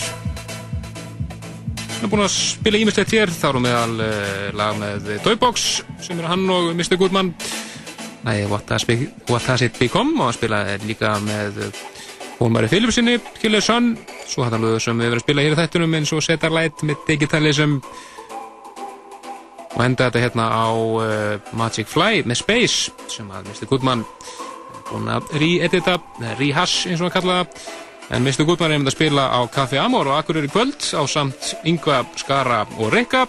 Hann 1.95 2.05
er 2.05 2.13
búin 2.13 2.27
að 2.27 2.35
spila 2.35 2.83
ímislegt 2.83 3.17
hér 3.17 3.33
þá 3.33 3.49
erum 3.55 3.71
við 3.71 3.79
al 3.79 4.05
uh, 4.05 4.45
lag 4.61 4.77
með 4.83 5.09
Toybox 5.25 5.67
sem 6.05 6.21
er 6.21 6.29
hann 6.29 6.45
og 6.53 6.75
Mr. 6.77 7.01
Goodman. 7.01 7.33
Nei, 8.29 8.45
What 8.53 8.69
Has, 8.69 8.85
Be 8.85 8.99
What 9.33 9.49
Has 9.49 9.65
It 9.65 9.81
Become? 9.81 10.19
Og 10.21 10.29
hann 10.29 10.37
spila 10.37 10.61
líka 10.85 11.17
með 11.25 11.73
Hólmari 12.37 12.69
Philipsinni, 12.69 13.17
Killer 13.41 13.65
Sun. 13.65 13.95
Svo 14.29 14.45
hættan 14.45 14.61
lögur 14.61 14.85
sem 14.85 15.01
við 15.01 15.09
verðum 15.09 15.25
að 15.25 15.29
spila 15.31 15.49
hér 15.49 15.57
í 15.57 15.63
þættunum 15.65 16.01
eins 16.03 16.13
og 16.13 16.25
Setar 16.29 16.53
Light 16.53 16.85
með 16.85 17.07
Digitalism 17.09 17.81
og 19.73 19.85
enda 19.85 20.09
þetta 20.09 20.23
hérna 20.23 20.49
á 20.53 20.69
uh, 20.73 21.53
Magic 21.57 21.89
Fly 21.89 22.25
með 22.29 22.43
Space 22.43 22.93
sem 23.11 23.29
að 23.33 23.49
Mr. 23.53 23.69
Goodman 23.71 24.05
búin 24.91 25.09
að 25.13 25.31
re-edita, 25.41 25.97
rehash 26.39 26.91
eins 26.91 27.01
og 27.01 27.09
að 27.09 27.17
kalla 27.17 27.39
það 27.41 28.13
en 28.13 28.27
Mr. 28.27 28.45
Goodman 28.45 28.75
er 28.75 28.83
með 28.83 28.93
að 28.93 28.97
spila 28.99 29.25
á 29.33 29.41
Café 29.53 29.81
Amor 29.81 30.11
og 30.11 30.19
Akureyri 30.19 30.51
kvöld 30.53 30.85
á 30.93 31.03
samt 31.09 31.55
Yngva, 31.65 32.03
Skara 32.21 32.63
og 32.79 32.93
Rikka 32.93 33.25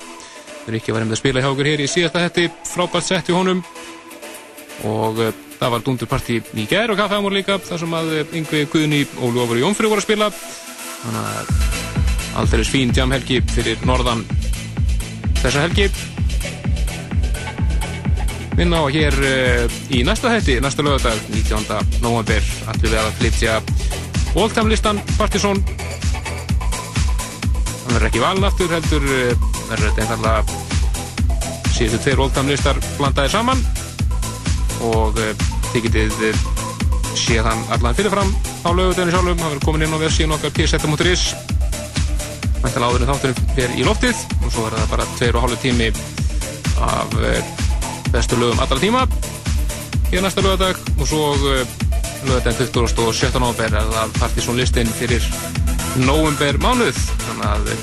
Rikki 0.67 0.95
var 0.95 1.05
með 1.05 1.17
að 1.17 1.23
spila 1.23 1.43
hjá 1.43 1.49
okkur 1.51 1.71
hér 1.71 1.83
í 1.83 1.89
síðasta 1.91 2.23
hætti 2.23 2.49
frábært 2.67 3.07
sett 3.07 3.31
í 3.31 3.37
honum 3.37 3.63
og 4.89 5.19
uh, 5.23 5.31
það 5.59 5.75
var 5.77 5.85
dundurparti 5.85 6.41
í 6.59 6.67
gerð 6.67 6.97
og 6.97 7.03
Café 7.03 7.19
Amor 7.19 7.35
líka 7.35 7.59
þar 7.63 7.85
sem 7.85 7.95
að 7.99 8.15
Yngvi, 8.35 8.65
Guðni 8.73 9.05
og 9.21 9.37
Lofur 9.37 9.61
Jónfrið 9.63 9.93
voru 9.93 10.03
að 10.03 10.09
spila 10.09 10.31
þannig 10.33 11.23
að 11.23 11.53
alltaf 12.33 12.57
er 12.59 12.67
svín 12.67 12.91
jamhelgi 12.95 13.43
fyrir 13.53 13.83
norðan 13.87 14.25
þessa 15.43 15.63
helgi. 15.65 15.89
Vinna 18.53 18.79
á 18.79 18.87
hér 18.93 19.15
uh, 19.17 19.77
í 19.91 20.03
næsta 20.05 20.29
hætti, 20.31 20.59
næsta 20.63 20.85
lögadag 20.85 21.19
19. 21.33 21.65
november, 22.03 22.45
allir 22.69 22.91
við 22.93 22.99
að 23.01 23.15
flytja 23.19 23.57
Oldham-listan 24.39 25.01
Partizón. 25.17 25.59
Hann 27.83 27.95
verður 27.95 28.07
ekki 28.09 28.23
valin 28.23 28.47
aftur 28.47 28.71
heldur 28.71 29.07
uh, 29.09 29.47
verður 29.71 29.89
þetta 29.89 30.05
einfallega 30.05 30.41
síðustu 31.73 32.03
tveir 32.05 32.23
Oldham-listar 32.27 32.79
blandaði 32.99 33.33
saman. 33.33 33.65
Og 34.93 35.17
uh, 35.17 35.47
þið 35.73 35.89
getið 35.89 36.13
séð 37.17 37.49
hann 37.49 37.65
allan 37.73 37.97
fyrirfram 37.97 38.31
á 38.63 38.69
löguteginu 38.69 39.11
sjálfum, 39.11 39.41
hann 39.41 39.49
verður 39.49 39.65
komin 39.65 39.87
inn 39.87 39.97
á 39.97 40.03
versiðin 40.05 40.37
okkar 40.37 40.55
pseta.is 40.55 41.52
mættilega 42.63 42.89
áður 42.89 43.03
en 43.03 43.11
þátturinn 43.11 43.53
fyrir 43.55 43.75
í 43.77 43.85
loftið 43.87 44.25
og 44.39 44.49
svo 44.51 44.65
er 44.67 44.75
það 44.77 44.91
bara 44.93 45.07
tveir 45.17 45.37
og 45.37 45.45
hálfu 45.45 45.57
tími 45.63 45.89
af 46.83 47.17
bestu 48.13 48.39
lögum 48.39 48.61
allra 48.63 48.79
tíma 48.79 49.01
í 50.13 50.21
næsta 50.21 50.43
lögadag 50.45 50.79
og 50.97 51.07
svo 51.09 51.33
lögadaginn 52.27 52.71
20. 52.71 53.03
og 53.03 53.15
17. 53.15 53.41
november 53.41 53.79
er 53.81 53.89
það 53.95 54.15
Partizón 54.19 54.59
listin 54.59 54.93
fyrir 54.99 55.25
november 56.05 56.59
mánuð 56.63 57.01
þannig 57.25 57.49
að 57.49 57.73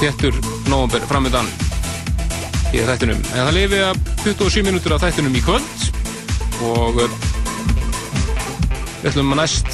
þettur 0.00 0.40
november 0.70 1.04
framöndan 1.10 1.50
í 2.72 2.80
þættunum 2.88 3.20
en 3.20 3.36
það 3.36 3.54
lifi 3.58 3.82
að 3.84 4.02
27 4.24 4.66
minútur 4.70 4.96
af 4.96 5.04
þættunum 5.04 5.36
í 5.36 5.44
kvöld 5.44 5.86
og 6.72 7.02
við 9.02 9.12
ætlum 9.12 9.34
að 9.34 9.42
næst 9.42 9.70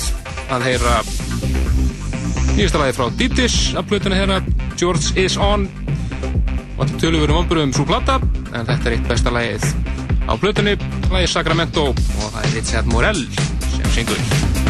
að 0.48 0.70
heyra 0.70 1.00
nýjasta 2.55 2.81
lagi 2.81 2.97
frá 2.97 3.11
Deep 3.19 3.37
Dish 3.37 3.77
af 3.79 3.89
blötunni 3.91 4.16
hérna 4.19 4.41
George 4.79 5.12
is 5.20 5.37
on. 5.37 5.69
Tölur 6.99 7.23
verið 7.23 7.37
vonbúrum 7.37 7.73
svo 7.75 7.85
platta 7.87 8.19
en 8.55 8.66
þetta 8.66 8.89
er 8.89 8.97
eitt 8.97 9.11
besta 9.11 9.35
lagið 9.35 9.66
á 10.29 10.33
blötunni 10.39 10.75
lagið 11.11 11.31
Sacramento 11.35 11.91
og 11.91 12.33
það 12.33 12.41
er 12.45 12.57
Richard 12.59 12.91
Morell 12.95 13.23
sem 13.75 13.93
syngur 13.97 14.68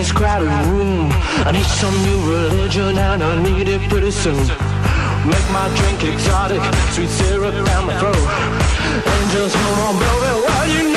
this 0.00 0.12
crowded 0.12 0.48
room. 0.72 1.10
I 1.44 1.52
need 1.52 1.66
some 1.66 1.94
new 2.08 2.20
religion 2.32 2.96
and 2.96 3.22
I 3.22 3.42
need 3.42 3.68
it 3.68 3.82
pretty 3.90 4.10
soon. 4.10 4.46
Make 5.28 5.46
my 5.52 5.66
drink 5.76 6.00
exotic, 6.04 6.62
sweet 6.94 7.10
syrup 7.10 7.52
down 7.66 7.86
my 7.86 7.98
throat. 8.00 8.24
Angels, 9.16 9.52
come 9.52 9.78
on, 9.86 9.94
baby, 10.00 10.32
while 10.46 10.68
you 10.72 10.89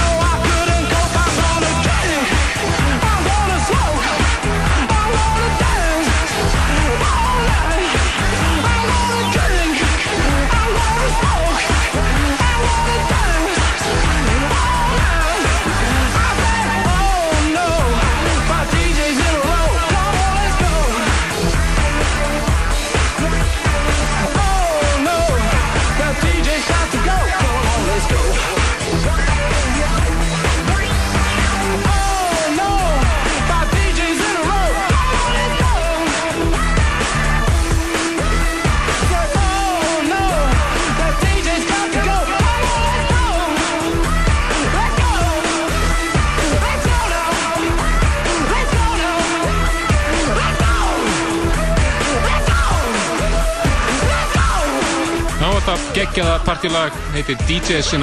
geggjaða 56.14 56.44
partílag 56.45 56.98
heitir 57.15 57.38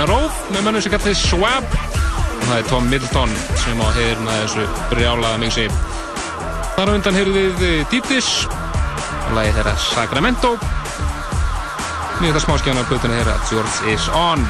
a 0.03 0.07
Row 0.09 0.25
með 0.51 0.65
mönnum 0.65 0.83
sem 0.83 0.91
kallar 0.91 1.13
þið 1.13 1.19
Swab 1.21 1.67
og 1.71 2.41
það 2.49 2.57
er 2.57 2.65
Tom 2.67 2.89
Middleton 2.91 3.35
sem 3.63 3.79
á 3.79 3.87
heyrna 3.95 4.33
þessu 4.41 4.65
brjálaða 4.91 5.39
mixi. 5.39 5.67
Þar 6.75 6.91
á 6.91 6.93
undan 6.97 7.15
heyrðu 7.15 7.35
við 7.37 7.63
eh, 7.69 7.85
Deep 7.93 8.09
Dish 8.11 8.49
og 8.49 9.31
lagi 9.37 9.55
þeirra 9.55 9.77
Sacramento. 9.85 10.57
Nýjasta 12.19 12.43
smáskjána 12.49 12.85
plötuna 12.91 13.21
þeirra 13.21 13.39
George 13.47 13.95
is 13.95 14.11
on. 14.11 14.43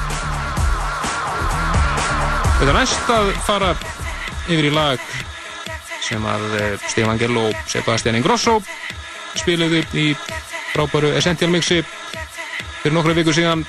Þetta 2.56 2.70
er 2.70 2.76
næst 2.80 3.12
að 3.12 3.32
fara 3.44 3.74
yfir 4.48 4.70
í 4.70 4.72
lag 4.72 5.08
sem 6.00 6.24
að 6.24 6.48
eh, 6.62 6.76
Stefan 6.88 7.20
Gell 7.20 7.36
og 7.44 7.64
Sebastian 7.68 8.22
Ingrosso 8.22 8.62
spiluðu 9.36 9.84
í 10.00 10.12
frábæru 10.72 11.12
Essential 11.12 11.52
mixi 11.52 11.84
fyrir 12.80 12.96
nokkru 12.96 13.16
viku 13.18 13.34
síðan 13.36 13.66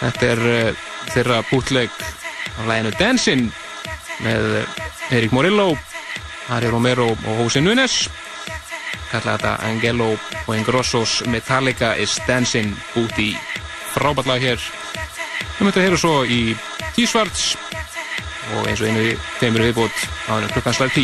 þetta 0.00 0.30
er 0.34 0.44
uh, 0.50 0.84
þeirra 1.14 1.40
bútleg 1.50 2.04
af 2.58 2.68
læginu 2.68 2.94
Dancing 2.98 3.48
með 4.24 4.50
uh, 4.60 5.14
Erik 5.14 5.34
Morillo 5.34 5.72
Harry 6.48 6.68
Romero 6.70 7.10
og 7.14 7.42
Jose 7.44 7.64
Nunes 7.64 8.04
kalla 9.14 9.36
þetta 9.36 9.52
Angelo 9.68 10.14
og 10.14 10.54
Ingrossos 10.56 11.22
Metallica 11.30 11.94
is 12.00 12.16
Dancing. 12.26 12.74
Út 12.98 13.18
í 13.22 13.32
frábætlag 13.94 14.42
hér. 14.42 14.62
Við 15.58 15.68
möttum 15.68 15.82
að 15.82 15.86
heyra 15.86 16.00
svo 16.00 16.14
í 16.26 16.40
T-Svarts 16.96 17.54
og 18.54 18.66
eins 18.68 18.82
og 18.82 18.90
einu 18.90 19.14
þeimur 19.38 19.68
viðbútt 19.68 20.06
á 20.28 20.42
klukkan 20.50 20.76
slag 20.76 20.94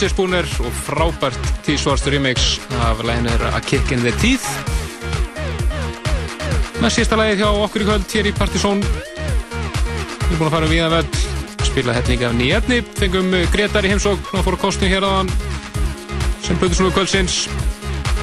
Fisher 0.00 0.14
Spooner 0.14 0.46
og 0.64 0.76
frábært 0.86 1.48
T-Swarst 1.60 2.06
remix 2.08 2.54
af 2.86 3.02
læginu 3.04 3.28
þeirra 3.34 3.50
A 3.52 3.58
Kick 3.60 3.90
in 3.92 4.00
the 4.00 4.12
Teeth. 4.16 4.46
Með 6.80 6.94
sísta 6.94 7.18
lægið 7.20 7.42
hjá 7.42 7.50
okkur 7.66 7.84
í 7.84 7.88
kvöld 7.90 8.14
hér 8.16 8.30
í 8.30 8.32
Partizón. 8.38 8.80
Við 8.80 10.24
erum 10.30 10.40
búin 10.40 10.46
að 10.46 10.56
fara 10.56 10.70
um 10.70 10.72
viða 10.72 10.88
völl 10.94 11.68
spila 11.68 11.98
hellinga 11.98 12.30
af 12.30 12.38
nýjarni 12.38 12.80
fengum 12.96 13.36
Gretar 13.52 13.84
í 13.84 13.92
heimsókn 13.92 14.40
og 14.40 14.48
fóru 14.48 14.62
kostinu 14.64 14.88
hér 14.94 15.04
aðan 15.04 15.34
sem 16.48 16.56
Plutusnúi 16.56 16.96
kvöldsins. 16.96 17.42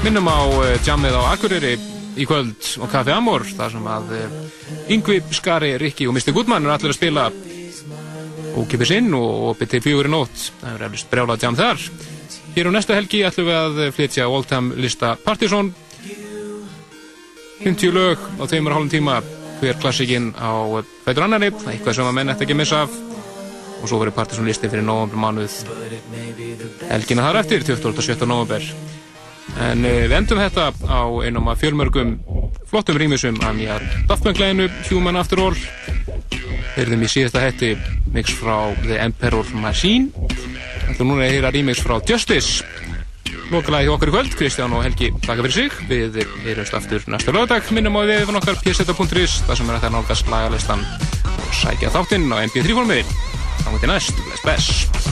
Minnum 0.02 0.34
á 0.34 0.50
eh, 0.66 0.82
jammið 0.82 1.22
á 1.22 1.30
Akureyri 1.30 1.78
í 2.18 2.26
kvöld 2.26 2.74
og 2.82 2.90
Kaffi 2.90 3.14
Amor 3.14 3.46
þar 3.54 3.78
sem 3.78 3.92
að 3.94 4.16
eh, 4.18 4.38
Yngvi, 4.98 5.22
Skari, 5.30 5.76
Rikki 5.78 6.10
og 6.10 6.18
Mr. 6.18 6.34
Goodman 6.34 6.66
eru 6.66 6.74
allir 6.74 6.98
að 6.98 7.02
spila. 7.04 7.32
Ókipis 8.58 8.98
inn 8.98 9.14
og 9.14 9.62
til 9.62 9.86
fjögur 9.86 10.10
í 10.10 10.18
nótt. 10.18 10.47
Er 10.78 10.86
eflust 10.86 11.10
brjálað 11.10 11.42
jam 11.42 11.56
þar. 11.58 11.82
Hér 12.54 12.68
á 12.70 12.72
næstu 12.76 12.94
helgi 12.94 13.24
ætlum 13.26 13.48
við 13.50 13.56
að 13.58 13.80
flytja 13.98 14.28
Oldham 14.30 14.70
lista 14.78 15.16
Partizón. 15.26 15.72
50 17.64 17.96
lög 17.96 18.22
á 18.38 18.44
tveimur 18.46 18.76
hálfum 18.76 18.92
tíma 18.94 19.16
hver 19.58 19.80
klassikinn 19.82 20.36
á 20.38 20.54
fætur 21.06 21.26
annari. 21.26 21.50
Eitthvað 21.50 21.98
sem 21.98 22.10
að 22.10 22.18
menn 22.20 22.34
ætti 22.34 22.46
ekki 22.46 22.60
missa 22.60 22.84
af. 22.86 22.94
Og 23.82 23.90
svo 23.90 23.98
verður 24.04 24.20
Partizón 24.20 24.46
listi 24.46 24.70
fyrir 24.70 24.86
november 24.86 25.18
mánuð 25.18 25.58
helgina 26.92 27.26
þar 27.26 27.42
eftir, 27.42 27.66
27. 27.66 28.30
november. 28.30 28.70
En 29.58 29.82
uh, 29.82 30.04
við 30.06 30.16
endum 30.20 30.42
þetta 30.44 30.70
á 30.86 31.02
einum 31.26 31.50
af 31.50 31.62
fjölmörgum 31.64 32.18
flottum 32.70 33.00
rýmisum 33.00 33.38
að 33.42 33.62
nýja 33.62 33.78
Daftbankleginu 34.10 34.70
Human 34.92 35.18
After 35.18 35.42
All. 35.42 35.58
Þeirðum 36.76 37.06
í 37.06 37.10
síðasta 37.10 37.42
hætti 37.42 37.74
mix 38.14 38.34
frá 38.38 38.76
The 38.84 39.00
Emperor 39.02 39.48
Machine. 39.58 40.17
Þetta 40.98 41.06
núna 41.12 41.26
að 41.28 41.34
heyra 41.36 41.50
remix 41.54 41.82
frá 41.86 42.00
Justice. 42.10 42.64
Lokalagi 43.52 43.92
okkar 43.94 44.10
í 44.10 44.14
kvöld, 44.16 44.32
Kristján 44.40 44.74
og 44.74 44.82
Helgi 44.82 45.12
taka 45.22 45.44
fyrir 45.46 45.54
sig, 45.54 45.76
við 45.92 46.18
erum 46.50 46.72
aftur 46.80 47.06
næsta 47.14 47.36
lögadag, 47.36 47.70
minnum 47.70 48.00
á 48.02 48.10
við 48.10 48.24
við 48.26 48.40
okkar 48.42 48.58
pseta.is, 48.64 49.36
það 49.46 49.60
sem 49.60 49.70
er 49.70 49.78
að 49.78 49.86
það 49.86 49.94
nálgast 49.94 50.32
lagalistan 50.34 50.82
og 51.38 51.54
sækja 51.62 51.94
þáttinn 51.94 52.34
á 52.34 52.42
mp3 52.48 52.80
formið 52.80 53.14
þá 53.62 53.70
mútið 53.76 53.94
næst, 53.94 54.26
bless 54.26 54.48
bless 54.48 55.07